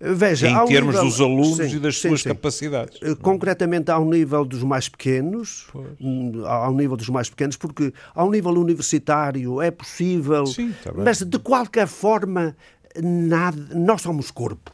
Veja, 0.00 0.48
em 0.48 0.66
termos 0.66 0.94
nível, 0.94 1.08
dos 1.08 1.20
alunos 1.20 1.56
sim, 1.56 1.76
e 1.76 1.78
das 1.78 1.98
sim, 1.98 2.08
suas 2.08 2.22
sim. 2.22 2.28
capacidades. 2.28 2.98
Eh, 3.02 3.14
concretamente 3.14 3.90
ao 3.90 4.04
nível 4.04 4.44
dos 4.44 4.62
mais 4.62 4.88
pequenos, 4.88 5.66
pois. 5.72 5.86
Hum, 6.00 6.42
ao 6.46 6.72
nível 6.72 6.96
dos 6.96 7.08
mais 7.08 7.28
pequenos, 7.28 7.56
porque 7.56 7.92
ao 8.14 8.30
nível 8.30 8.52
universitário 8.52 9.60
é 9.60 9.70
possível, 9.70 10.44
tá 10.82 10.92
mas 10.94 11.22
de 11.22 11.38
qualquer 11.38 11.86
forma, 11.86 12.56
nada, 13.02 13.74
nós 13.74 14.02
somos 14.02 14.30
corpo. 14.30 14.72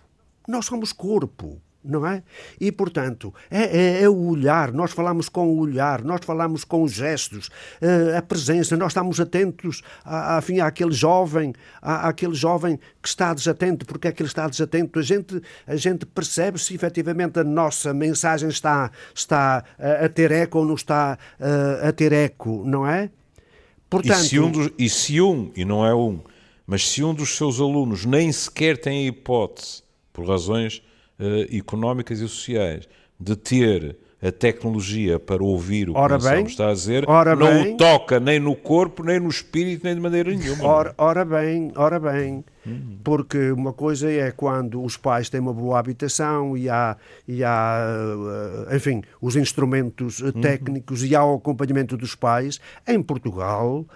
Nós 0.49 0.67
somos 0.67 0.93
corpo 0.93 1.61
não 1.87 2.07
é? 2.07 2.23
E, 2.61 2.73
portanto, 2.73 3.33
é, 3.51 3.63
é, 3.63 4.03
é, 4.03 4.09
o 4.09 4.29
olhar, 4.29 4.73
nós 4.73 4.93
falamos 4.93 5.29
com 5.29 5.49
o 5.49 5.59
olhar, 5.59 6.03
nós 6.03 6.21
falamos 6.25 6.65
com 6.65 6.83
os 6.83 6.93
gestos, 6.93 7.49
uh, 7.81 8.17
a 8.19 8.23
presença, 8.23 8.77
nós 8.77 8.89
estamos 8.89 9.21
atentos 9.21 9.83
a, 10.05 10.37
a, 10.37 10.39
enfim, 10.39 10.61
àquele 10.61 10.93
jovem, 10.93 11.53
a, 11.81 12.09
àquele 12.09 12.35
jovem 12.35 12.79
que 13.01 13.09
está 13.09 13.33
desatento, 13.33 13.87
porque 13.87 14.09
é 14.09 14.13
que 14.13 14.23
ele 14.23 14.29
está 14.29 14.49
desatento, 14.49 14.99
a 14.99 15.03
gente, 15.03 15.41
a 15.67 15.77
gente 15.77 16.05
percebe 16.05 16.59
se 16.59 16.75
efetivamente 16.75 17.39
a 17.39 17.45
nossa 17.45 17.95
mensagem 17.95 18.49
está, 18.49 18.91
está 19.15 19.65
a, 19.79 20.05
a 20.05 20.09
ter 20.09 20.33
eco 20.33 20.59
ou 20.59 20.65
não 20.65 20.75
está 20.75 21.19
uh, 21.41 21.89
a 21.89 21.93
ter 21.93 22.13
eco, 22.13 22.63
não 22.67 22.87
é? 22.87 23.11
Portanto... 23.89 24.25
E 24.25 24.29
se, 24.29 24.41
um 24.41 24.51
dos, 24.51 24.71
e 24.77 24.89
se 24.89 25.21
um, 25.21 25.53
e 25.55 25.65
não 25.65 25.87
é 25.87 25.95
um, 25.95 26.21
mas 26.67 26.89
se 26.89 27.05
um 27.05 27.15
dos 27.15 27.37
seus 27.37 27.61
alunos 27.61 28.05
nem 28.05 28.33
sequer 28.33 28.77
tem 28.77 29.05
a 29.05 29.09
hipótese, 29.09 29.83
por 30.13 30.27
razões 30.27 30.83
económicas 31.53 32.21
e 32.21 32.29
sociais 32.29 32.89
de 33.19 33.37
ter 33.37 33.97
a 34.23 34.33
tecnologia 34.33 35.19
para 35.19 35.43
ouvir 35.43 35.91
o 35.91 35.93
que 35.93 35.99
ora 35.99 36.19
bem, 36.19 36.47
está 36.47 36.71
a 36.71 36.73
dizer, 36.73 37.07
não 37.07 37.37
bem, 37.37 37.75
o 37.75 37.77
toca 37.77 38.19
nem 38.19 38.41
no 38.41 38.57
corpo, 38.57 39.03
nem 39.03 39.21
no 39.21 39.29
espírito, 39.29 39.85
nem 39.85 39.95
de 39.95 40.01
maneira 40.01 40.31
nenhuma. 40.31 40.65
Ora, 40.65 40.95
ora 40.97 41.25
bem, 41.25 41.71
ora 41.77 42.01
bem. 42.01 42.45
Porque 43.05 43.53
uma 43.53 43.73
coisa 43.73 44.11
é 44.11 44.33
quando 44.33 44.83
os 44.83 44.97
pais 44.97 45.31
têm 45.31 45.39
uma 45.39 45.53
boa 45.53 45.79
habitação 45.79 46.57
e 46.57 46.69
há, 46.69 46.97
e 47.29 47.45
há 47.45 47.79
eh, 48.69 48.77
enfim, 48.77 49.03
os 49.21 49.37
instrumentos 49.37 50.21
uhum. 50.21 50.33
técnicos 50.33 51.05
e 51.05 51.15
há 51.15 51.25
o 51.25 51.37
acompanhamento 51.37 51.97
dos 51.97 52.17
pais. 52.17 52.59
Em 52.89 53.01
Portugal, 53.01 53.87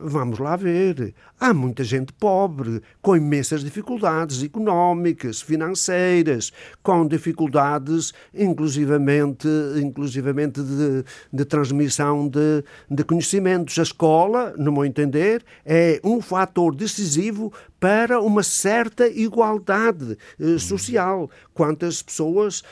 vamos 0.00 0.38
lá 0.38 0.56
ver. 0.56 1.14
Há 1.38 1.52
muita 1.52 1.82
gente 1.82 2.12
pobre, 2.12 2.80
com 3.02 3.16
imensas 3.16 3.62
dificuldades 3.62 4.42
económicas, 4.42 5.42
financeiras, 5.42 6.52
com 6.82 7.06
dificuldades, 7.06 8.12
inclusivamente, 8.32 9.48
inclusivamente 9.82 10.62
de, 10.62 11.04
de 11.32 11.44
transmissão 11.44 12.28
de, 12.28 12.64
de 12.90 13.04
conhecimentos. 13.04 13.78
A 13.78 13.82
escola, 13.82 14.54
no 14.56 14.72
meu 14.72 14.84
entender, 14.84 15.44
é 15.64 16.00
um 16.04 16.20
fator 16.20 16.74
decisivo 16.74 17.52
para 17.84 18.18
uma 18.18 18.42
certa 18.42 19.06
igualdade 19.06 20.16
eh, 20.40 20.56
social. 20.56 21.28
Quantas 21.52 22.00
pessoas, 22.00 22.62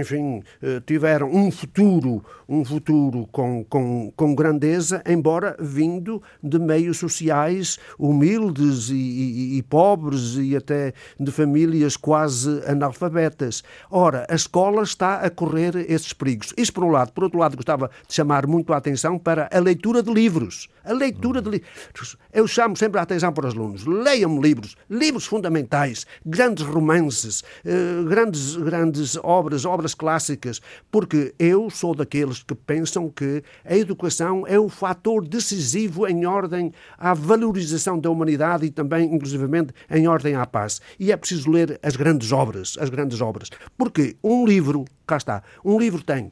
enfim, 0.00 0.42
eh, 0.62 0.80
tiveram 0.86 1.30
um 1.30 1.50
futuro, 1.50 2.24
um 2.48 2.64
futuro 2.64 3.28
com, 3.30 3.62
com, 3.64 4.10
com 4.16 4.34
grandeza, 4.34 5.02
embora 5.06 5.54
vindo 5.60 6.22
de 6.42 6.58
meios 6.58 6.96
sociais 6.96 7.78
humildes 7.98 8.88
e, 8.88 8.94
e, 8.94 9.58
e 9.58 9.62
pobres 9.62 10.36
e 10.38 10.56
até 10.56 10.94
de 11.20 11.30
famílias 11.30 11.94
quase 11.94 12.62
analfabetas. 12.66 13.62
Ora, 13.90 14.26
a 14.26 14.34
escola 14.34 14.82
está 14.84 15.16
a 15.16 15.28
correr 15.28 15.76
esses 15.86 16.14
perigos. 16.14 16.54
Isso 16.56 16.72
por 16.72 16.84
um 16.84 16.90
lado. 16.90 17.12
Por 17.12 17.24
outro 17.24 17.38
lado, 17.38 17.56
gostava 17.56 17.90
de 18.08 18.14
chamar 18.14 18.46
muito 18.46 18.72
a 18.72 18.78
atenção 18.78 19.18
para 19.18 19.50
a 19.52 19.58
leitura 19.58 20.02
de 20.02 20.10
livros. 20.10 20.70
A 20.82 20.94
leitura 20.94 21.42
de 21.42 21.50
livros. 21.50 22.16
Eu 22.32 22.48
chamo 22.48 22.74
sempre 22.74 22.98
a 22.98 23.02
atenção 23.02 23.34
para 23.34 23.48
os 23.48 23.54
alunos. 23.54 23.84
Leiam 23.84 24.40
livros 24.40 24.61
livros, 24.62 24.76
livros 24.88 25.26
fundamentais, 25.26 26.06
grandes 26.24 26.64
romances, 26.64 27.42
eh, 27.64 28.02
grandes, 28.08 28.56
grandes 28.56 29.16
obras, 29.16 29.64
obras 29.64 29.94
clássicas, 29.94 30.60
porque 30.90 31.34
eu 31.38 31.68
sou 31.70 31.94
daqueles 31.94 32.42
que 32.42 32.54
pensam 32.54 33.08
que 33.08 33.42
a 33.64 33.76
educação 33.76 34.46
é 34.46 34.58
o 34.58 34.68
fator 34.68 35.26
decisivo 35.26 36.06
em 36.06 36.24
ordem 36.26 36.72
à 36.96 37.14
valorização 37.14 37.98
da 37.98 38.10
humanidade 38.10 38.66
e 38.66 38.70
também, 38.70 39.12
inclusivamente, 39.14 39.72
em 39.90 40.06
ordem 40.06 40.34
à 40.34 40.46
paz. 40.46 40.80
E 40.98 41.12
é 41.12 41.16
preciso 41.16 41.50
ler 41.50 41.78
as 41.82 41.96
grandes 41.96 42.32
obras, 42.32 42.76
as 42.78 42.88
grandes 42.88 43.20
obras. 43.20 43.50
Porque 43.76 44.16
um 44.22 44.46
livro, 44.46 44.84
cá 45.06 45.16
está, 45.16 45.42
um 45.64 45.78
livro 45.78 46.02
tem 46.02 46.30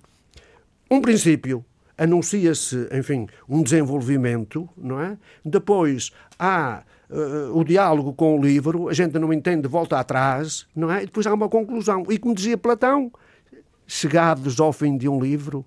um 0.90 1.00
princípio, 1.00 1.64
anuncia-se, 1.96 2.88
enfim, 2.92 3.26
um 3.48 3.62
desenvolvimento, 3.62 4.68
não 4.76 5.00
é? 5.00 5.18
Depois 5.44 6.10
há 6.38 6.82
uh, 7.10 7.58
o 7.58 7.64
diálogo 7.64 8.12
com 8.12 8.38
o 8.38 8.42
livro, 8.42 8.88
a 8.88 8.92
gente 8.92 9.18
não 9.18 9.32
entende, 9.32 9.68
volta 9.68 9.98
atrás, 9.98 10.66
não 10.74 10.90
é? 10.90 11.02
E 11.02 11.06
depois 11.06 11.26
há 11.26 11.34
uma 11.34 11.48
conclusão. 11.48 12.04
E 12.08 12.18
como 12.18 12.34
dizia 12.34 12.56
Platão, 12.56 13.12
chegados 13.86 14.60
ao 14.60 14.72
fim 14.72 14.96
de 14.96 15.08
um 15.08 15.20
livro, 15.20 15.64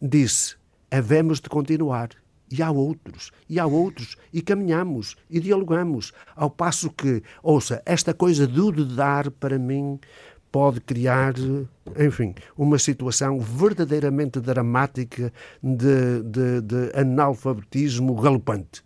disse: 0.00 0.56
havemos 0.90 1.40
de 1.40 1.48
continuar. 1.48 2.10
E 2.52 2.60
há 2.62 2.70
outros, 2.70 3.30
e 3.48 3.60
há 3.60 3.66
outros, 3.66 4.16
e 4.32 4.42
caminhamos, 4.42 5.14
e 5.30 5.38
dialogamos. 5.38 6.12
Ao 6.34 6.50
passo 6.50 6.90
que, 6.90 7.22
ouça, 7.44 7.80
esta 7.86 8.12
coisa 8.12 8.44
do 8.44 8.72
de 8.72 8.96
dar, 8.96 9.30
para 9.30 9.56
mim, 9.56 10.00
pode 10.50 10.80
criar, 10.80 11.34
enfim, 11.96 12.34
uma 12.58 12.76
situação 12.76 13.38
verdadeiramente 13.38 14.40
dramática 14.40 15.32
de, 15.62 16.22
de, 16.24 16.60
de 16.60 16.98
analfabetismo 16.98 18.16
galopante. 18.16 18.82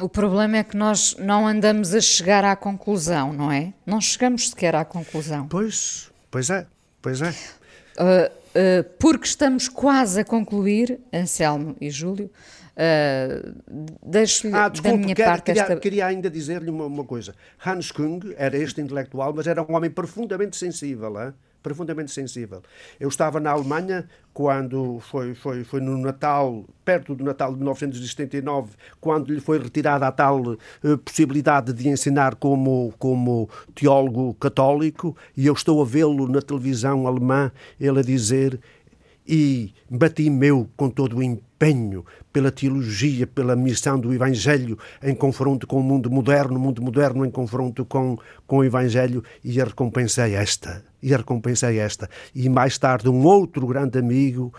O 0.00 0.08
problema 0.08 0.56
é 0.56 0.64
que 0.64 0.76
nós 0.76 1.14
não 1.18 1.46
andamos 1.46 1.94
a 1.94 2.00
chegar 2.00 2.42
à 2.44 2.56
conclusão, 2.56 3.32
não 3.32 3.52
é? 3.52 3.74
Não 3.84 4.00
chegamos 4.00 4.48
sequer 4.48 4.74
à 4.74 4.84
conclusão. 4.84 5.46
Pois, 5.46 6.10
pois 6.30 6.48
é, 6.48 6.66
pois 7.02 7.20
é. 7.20 7.28
Uh, 7.28 7.32
uh, 7.32 8.84
porque 8.98 9.26
estamos 9.26 9.68
quase 9.68 10.20
a 10.20 10.24
concluir, 10.24 10.98
Anselmo 11.12 11.76
e 11.78 11.90
Júlio, 11.90 12.30
uh, 12.76 13.54
deixo-lhe 14.02 14.54
ah, 14.54 14.70
da 14.70 14.96
minha 14.96 15.14
parte 15.14 15.44
queria, 15.44 15.62
esta... 15.62 15.76
queria 15.76 16.06
ainda 16.06 16.30
dizer-lhe 16.30 16.70
uma, 16.70 16.86
uma, 16.86 17.04
coisa. 17.04 17.34
Hans 17.64 17.92
Kung 17.92 18.20
era 18.38 18.56
este 18.56 18.80
intelectual, 18.80 19.34
mas 19.34 19.46
era 19.46 19.62
um 19.62 19.74
homem 19.74 19.90
profundamente 19.90 20.56
sensível, 20.56 21.20
hein? 21.20 21.34
Profundamente 21.62 22.10
sensível. 22.10 22.62
Eu 22.98 23.08
estava 23.08 23.40
na 23.40 23.50
Alemanha 23.50 24.08
quando 24.32 25.00
foi, 25.00 25.34
foi, 25.34 25.64
foi 25.64 25.80
no 25.80 25.98
Natal, 25.98 26.64
perto 26.84 27.14
do 27.14 27.24
Natal 27.24 27.52
de 27.52 27.58
1979, 27.58 28.70
quando 29.00 29.32
lhe 29.32 29.40
foi 29.40 29.58
retirada 29.58 30.06
a 30.06 30.12
tal 30.12 30.40
uh, 30.40 30.98
possibilidade 31.04 31.72
de 31.72 31.88
ensinar 31.88 32.36
como, 32.36 32.94
como 32.98 33.48
teólogo 33.74 34.34
católico, 34.34 35.16
e 35.36 35.46
eu 35.46 35.52
estou 35.52 35.82
a 35.82 35.84
vê-lo 35.84 36.28
na 36.28 36.40
televisão 36.40 37.06
alemã, 37.06 37.50
ele 37.80 38.00
a 38.00 38.02
dizer 38.02 38.60
e 39.26 39.72
bati 39.88 40.28
meu 40.30 40.68
com 40.76 40.90
todo 40.90 41.18
o 41.18 41.22
empenho 41.22 42.04
pela 42.32 42.50
teologia, 42.50 43.26
pela 43.26 43.56
missão 43.56 43.98
do 43.98 44.12
Evangelho 44.14 44.78
em 45.02 45.14
confronto 45.14 45.66
com 45.66 45.80
o 45.80 45.82
mundo 45.82 46.10
moderno, 46.10 46.56
o 46.56 46.60
mundo 46.60 46.82
moderno 46.82 47.24
em 47.24 47.30
confronto 47.30 47.84
com, 47.84 48.18
com 48.46 48.58
o 48.58 48.64
Evangelho, 48.64 49.22
e 49.44 49.60
a 49.60 49.64
recompensa 49.64 50.28
é 50.28 50.32
esta. 50.32 50.84
E 51.02 51.14
a 51.14 51.18
recompensa 51.18 51.72
é 51.72 51.76
esta. 51.76 52.08
E 52.34 52.48
mais 52.48 52.78
tarde, 52.78 53.08
um 53.08 53.24
outro 53.24 53.66
grande 53.66 53.98
amigo, 53.98 54.52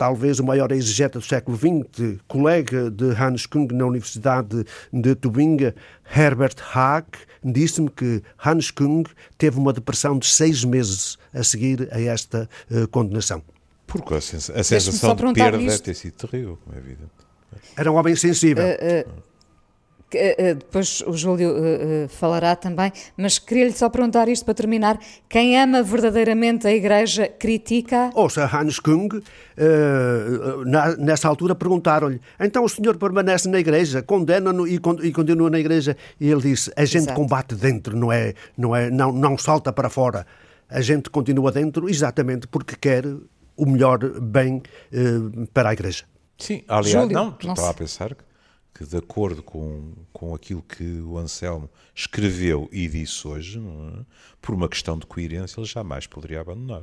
talvez 0.00 0.38
o 0.38 0.44
maior 0.44 0.72
exegeta 0.72 1.18
do 1.18 1.24
século 1.24 1.58
XX, 1.58 2.18
colega 2.26 2.90
de 2.90 3.10
Hans 3.10 3.44
Kung 3.44 3.68
na 3.72 3.84
Universidade 3.84 4.64
de 4.90 5.14
Tubinga, 5.14 5.74
Herbert 6.16 6.56
Haag, 6.74 7.06
disse-me 7.44 7.90
que 7.90 8.22
Hans 8.42 8.70
Kung 8.70 9.04
teve 9.36 9.58
uma 9.58 9.74
depressão 9.74 10.18
de 10.18 10.26
seis 10.26 10.64
meses 10.64 11.18
a 11.34 11.42
seguir 11.42 11.88
a 11.92 12.00
esta 12.00 12.48
uh, 12.70 12.88
condenação. 12.88 13.42
Porque 13.90 14.14
a, 14.14 14.20
sens 14.20 14.48
a 14.50 14.62
sensação 14.62 15.16
de 15.16 15.32
perda 15.34 15.58
deve 15.58 15.78
ter 15.78 15.94
sido 15.94 16.14
terrível, 16.14 16.58
como 16.64 16.76
é 16.76 16.78
evidente. 16.78 17.10
Era 17.76 17.90
um 17.90 17.96
homem 17.96 18.14
sensível. 18.14 18.64
Uh, 18.64 19.10
uh, 19.10 20.54
depois 20.54 21.02
o 21.06 21.12
Júlio 21.12 22.08
falará 22.08 22.54
também, 22.54 22.92
mas 23.16 23.40
queria-lhe 23.40 23.72
só 23.72 23.88
perguntar 23.88 24.28
isto 24.28 24.44
para 24.44 24.54
terminar. 24.54 24.96
Quem 25.28 25.58
ama 25.60 25.82
verdadeiramente 25.82 26.68
a 26.68 26.72
Igreja 26.72 27.26
critica. 27.26 28.10
Ouça, 28.14 28.44
Hans 28.44 28.78
Kung, 28.78 29.08
na, 30.66 30.96
nessa 30.96 31.26
altura 31.26 31.56
perguntaram-lhe: 31.56 32.20
então 32.38 32.64
o 32.64 32.68
senhor 32.68 32.96
permanece 32.96 33.48
na 33.48 33.58
Igreja, 33.58 34.02
condena-no 34.02 34.68
e, 34.68 34.76
e, 35.02 35.12
continua 35.12 35.50
na 35.50 35.58
Igreja? 35.58 35.96
E 36.20 36.30
ele 36.30 36.42
disse: 36.42 36.72
a 36.76 36.84
gente 36.84 37.04
Exato. 37.04 37.20
combate 37.20 37.56
dentro, 37.56 37.96
não 37.96 38.12
é, 38.12 38.34
não 38.56 38.74
é, 38.74 38.88
não, 38.88 39.10
não 39.10 39.36
salta 39.36 39.72
para 39.72 39.90
fora. 39.90 40.24
A 40.68 40.80
gente 40.80 41.10
continua 41.10 41.50
dentro 41.50 41.88
exatamente 41.88 42.46
porque 42.46 42.76
quer 42.76 43.04
o 43.56 43.66
melhor 43.66 43.98
bem 44.20 44.62
eh, 44.92 45.46
para 45.52 45.70
a 45.70 45.72
Igreja. 45.72 46.04
Sim, 46.38 46.62
aliás, 46.66 46.90
Júlio, 46.90 47.12
não, 47.12 47.28
estava 47.28 47.70
a 47.70 47.74
pensar 47.74 48.14
que, 48.14 48.24
que, 48.74 48.84
de 48.84 48.96
acordo 48.96 49.42
com, 49.42 49.92
com 50.12 50.34
aquilo 50.34 50.62
que 50.62 51.00
o 51.00 51.18
Anselmo 51.18 51.68
escreveu 51.94 52.68
e 52.72 52.88
disse 52.88 53.26
hoje, 53.28 53.58
é? 53.58 54.04
por 54.40 54.54
uma 54.54 54.68
questão 54.68 54.98
de 54.98 55.06
coerência, 55.06 55.60
ele 55.60 55.66
jamais 55.66 56.06
poderia 56.06 56.40
abandonar. 56.40 56.82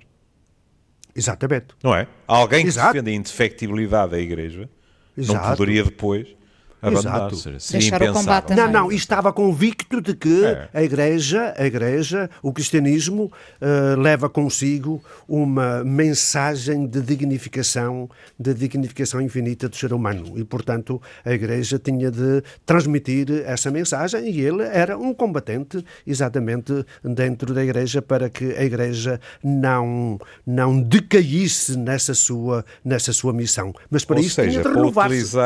Exatamente. 1.15 1.67
Não 1.83 1.95
é? 1.95 2.07
Alguém 2.27 2.61
que 2.61 2.67
Exato. 2.67 2.93
defende 2.93 3.09
a 3.09 3.13
indefectibilidade 3.15 4.11
da 4.11 4.19
Igreja 4.19 4.69
Exato. 5.17 5.39
não 5.39 5.55
poderia 5.55 5.83
depois 5.83 6.35
abandonar. 6.81 7.31
Deixar 7.71 8.01
o 8.03 8.13
combate 8.13 8.53
Não, 8.53 8.71
não, 8.71 8.91
e 8.91 8.95
estava 8.95 9.33
convicto 9.33 10.01
de 10.01 10.15
que 10.15 10.45
é. 10.45 10.69
a 10.73 10.83
Igreja, 10.83 11.53
a 11.57 11.65
Igreja, 11.65 12.29
o 12.41 12.53
cristianismo, 12.53 13.31
uh, 13.61 13.99
leva 13.99 14.29
consigo 14.29 15.03
uma 15.27 15.83
mensagem 15.83 16.85
de 16.85 17.01
dignificação, 17.01 18.09
de 18.39 18.53
dignificação 18.53 19.21
infinita 19.21 19.67
do 19.67 19.75
ser 19.75 19.93
humano. 19.93 20.33
E, 20.35 20.43
portanto, 20.43 21.01
a 21.25 21.31
Igreja 21.31 21.79
tinha 21.79 22.11
de 22.11 22.43
transmitir 22.65 23.43
essa 23.45 23.71
mensagem 23.71 24.29
e 24.29 24.41
ele 24.41 24.63
era 24.63 24.97
um 24.97 25.13
combatente 25.13 25.83
exatamente 26.05 26.85
dentro 27.03 27.53
da 27.53 27.63
Igreja 27.63 28.01
para 28.01 28.29
que 28.29 28.53
a 28.53 28.63
Igreja 28.63 29.19
não, 29.43 30.19
não 30.45 30.79
decaísse 30.79 31.77
nessa 31.77 32.13
sua, 32.13 32.63
nessa 32.83 33.11
sua 33.13 33.33
missão. 33.33 33.73
Mas 33.89 34.05
para 34.05 34.17
Ou 34.17 34.21
isso 34.21 34.35
seja, 34.35 34.49
tinha 34.49 34.63
de 34.63 34.69
renovar-se. 34.69 35.37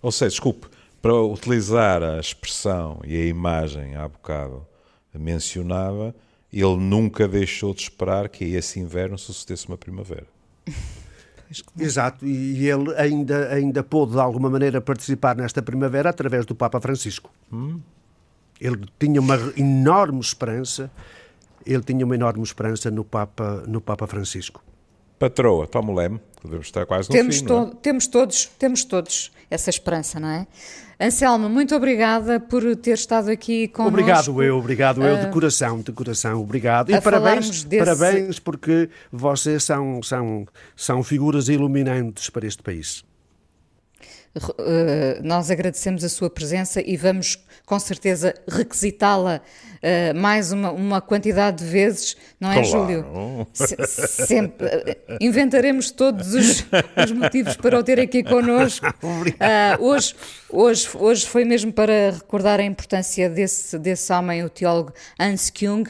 Ou 0.00 0.12
seja, 0.12 0.30
desculpe, 0.30 0.68
para 1.00 1.14
utilizar 1.14 2.02
a 2.02 2.18
expressão 2.18 3.00
e 3.04 3.16
a 3.16 3.26
imagem 3.26 3.96
há 3.96 4.08
bocado 4.08 4.66
mencionava, 5.14 6.14
ele 6.52 6.76
nunca 6.76 7.26
deixou 7.26 7.74
de 7.74 7.82
esperar 7.82 8.28
que 8.28 8.44
esse 8.44 8.78
inverno 8.78 9.18
sucedesse 9.18 9.66
uma 9.68 9.76
primavera. 9.76 10.26
Exato, 11.78 12.26
e 12.26 12.68
ele 12.68 12.94
ainda, 12.96 13.48
ainda 13.52 13.82
pôde 13.82 14.12
de 14.12 14.20
alguma 14.20 14.50
maneira 14.50 14.80
participar 14.80 15.34
nesta 15.34 15.62
primavera 15.62 16.10
através 16.10 16.44
do 16.44 16.54
Papa 16.54 16.80
Francisco. 16.80 17.30
Hum. 17.52 17.80
Ele 18.60 18.84
tinha 18.98 19.20
uma 19.20 19.36
enorme 19.56 20.20
esperança, 20.20 20.90
ele 21.64 21.82
tinha 21.82 22.04
uma 22.04 22.14
enorme 22.14 22.42
esperança 22.42 22.90
no 22.90 23.04
Papa, 23.04 23.64
no 23.66 23.80
Papa 23.80 24.06
Francisco. 24.06 24.62
Patroa, 25.18 25.66
toma 25.66 25.90
o 25.90 25.94
leme, 25.94 26.20
podemos 26.40 26.66
estar 26.66 26.84
quase 26.86 27.08
no 27.08 27.12
temos 27.14 27.38
fim, 27.38 27.46
to 27.46 27.54
é? 27.54 27.76
Temos 27.82 28.06
todos, 28.06 28.46
temos 28.58 28.84
todos 28.84 29.32
essa 29.50 29.70
esperança, 29.70 30.20
não 30.20 30.28
é? 30.28 30.46
Anselmo, 31.00 31.48
muito 31.48 31.76
obrigada 31.76 32.40
por 32.40 32.74
ter 32.74 32.94
estado 32.94 33.30
aqui 33.30 33.68
com 33.68 33.86
Obrigado 33.86 34.42
eu, 34.42 34.58
obrigado 34.58 35.02
eu, 35.02 35.16
de 35.16 35.26
ah, 35.26 35.30
coração, 35.30 35.80
de 35.80 35.92
coração, 35.92 36.42
obrigado. 36.42 36.90
E 36.90 37.00
parabéns, 37.00 37.62
desse... 37.62 37.84
parabéns 37.84 38.38
porque 38.40 38.90
vocês 39.12 39.62
são, 39.62 40.02
são, 40.02 40.44
são 40.74 41.02
figuras 41.04 41.48
iluminantes 41.48 42.28
para 42.30 42.46
este 42.46 42.62
país. 42.62 43.04
Uh, 44.36 45.22
nós 45.22 45.50
agradecemos 45.50 46.04
a 46.04 46.08
sua 46.08 46.28
presença 46.28 46.82
e 46.84 46.96
vamos 46.96 47.42
com 47.64 47.78
certeza 47.78 48.34
requisitá-la 48.46 49.40
uh, 49.40 50.16
mais 50.16 50.52
uma, 50.52 50.70
uma, 50.70 51.00
quantidade 51.00 51.64
de 51.64 51.70
vezes, 51.70 52.16
não 52.38 52.52
é, 52.52 52.62
claro. 52.62 52.68
Júlio? 52.68 53.46
Se, 53.52 53.76
sempre, 54.26 54.66
uh, 54.66 55.16
inventaremos 55.18 55.90
todos 55.90 56.34
os, 56.34 56.64
os, 57.04 57.12
motivos 57.12 57.56
para 57.56 57.78
o 57.78 57.82
ter 57.82 57.98
aqui 57.98 58.22
connosco. 58.22 58.86
hoje, 59.80 60.14
hoje, 60.50 60.88
hoje 60.94 61.26
foi 61.26 61.44
mesmo 61.44 61.72
para 61.72 62.10
recordar 62.12 62.60
a 62.60 62.64
importância 62.64 63.30
desse, 63.30 63.78
desse 63.78 64.12
homem, 64.12 64.44
o 64.44 64.50
teólogo 64.50 64.92
Hans 65.18 65.50
Kung, 65.50 65.84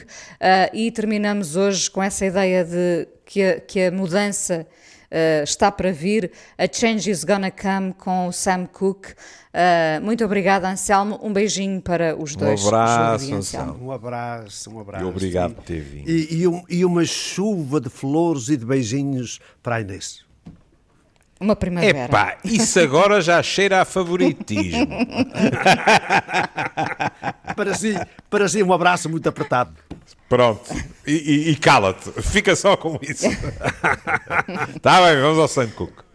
e 0.73 0.91
terminamos 0.91 1.55
hoje 1.55 1.91
com 1.91 2.01
essa 2.01 2.25
ideia 2.25 2.63
de 2.63 3.07
que 3.25 3.43
a, 3.43 3.59
que 3.59 3.83
a 3.83 3.91
mudança 3.91 4.65
uh, 5.11 5.43
está 5.43 5.71
para 5.71 5.91
vir. 5.91 6.31
A 6.57 6.67
Change 6.71 7.09
is 7.09 7.23
Gonna 7.23 7.51
Come 7.51 7.93
com 7.93 8.27
o 8.27 8.31
Sam 8.31 8.65
Cooke. 8.65 9.13
Uh, 9.53 10.03
muito 10.03 10.23
obrigada, 10.23 10.69
Anselmo. 10.69 11.19
Um 11.21 11.33
beijinho 11.33 11.81
para 11.81 12.15
os 12.15 12.35
dois. 12.35 12.63
Um 12.63 12.67
abraço, 12.67 13.33
Anselmo. 13.33 13.87
Um 13.87 13.91
abraço, 13.91 14.69
um 14.71 14.79
abraço. 14.79 15.03
E 15.03 15.07
obrigado 15.07 15.55
por 15.55 15.63
ter 15.63 15.81
vindo. 15.81 16.09
E, 16.09 16.41
e, 16.41 16.47
um, 16.47 16.63
e 16.69 16.85
uma 16.85 17.05
chuva 17.05 17.81
de 17.81 17.89
flores 17.89 18.49
e 18.49 18.57
de 18.57 18.65
beijinhos 18.65 19.39
para 19.61 19.77
a 19.77 19.81
Inês. 19.81 20.28
Uma 21.39 21.55
primavera. 21.55 22.05
Epá, 22.05 22.37
isso 22.43 22.79
agora 22.79 23.21
já 23.21 23.41
cheira 23.41 23.81
a 23.81 23.85
favoritismo. 23.85 24.87
para, 27.55 27.73
si, 27.75 27.95
para 28.29 28.49
si, 28.49 28.61
um 28.61 28.73
abraço 28.73 29.09
muito 29.09 29.29
apertado. 29.29 29.71
Pronto. 30.27 30.69
E, 31.07 31.13
e, 31.13 31.49
e 31.51 31.55
cala-te. 31.55 32.11
Fica 32.21 32.55
só 32.55 32.75
com 32.75 32.99
isso. 33.01 33.25
Está 34.75 34.99
bem, 35.01 35.21
vamos 35.21 35.39
ao 35.39 35.47
Sam 35.47 35.69
Cook. 35.69 36.08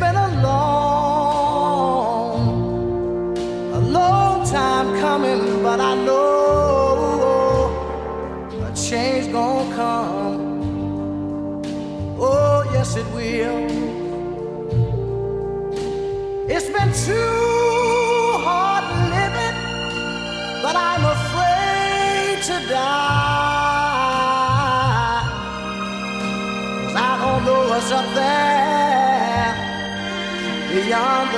Been 0.00 0.16
a 0.16 0.28
long, 0.40 0.69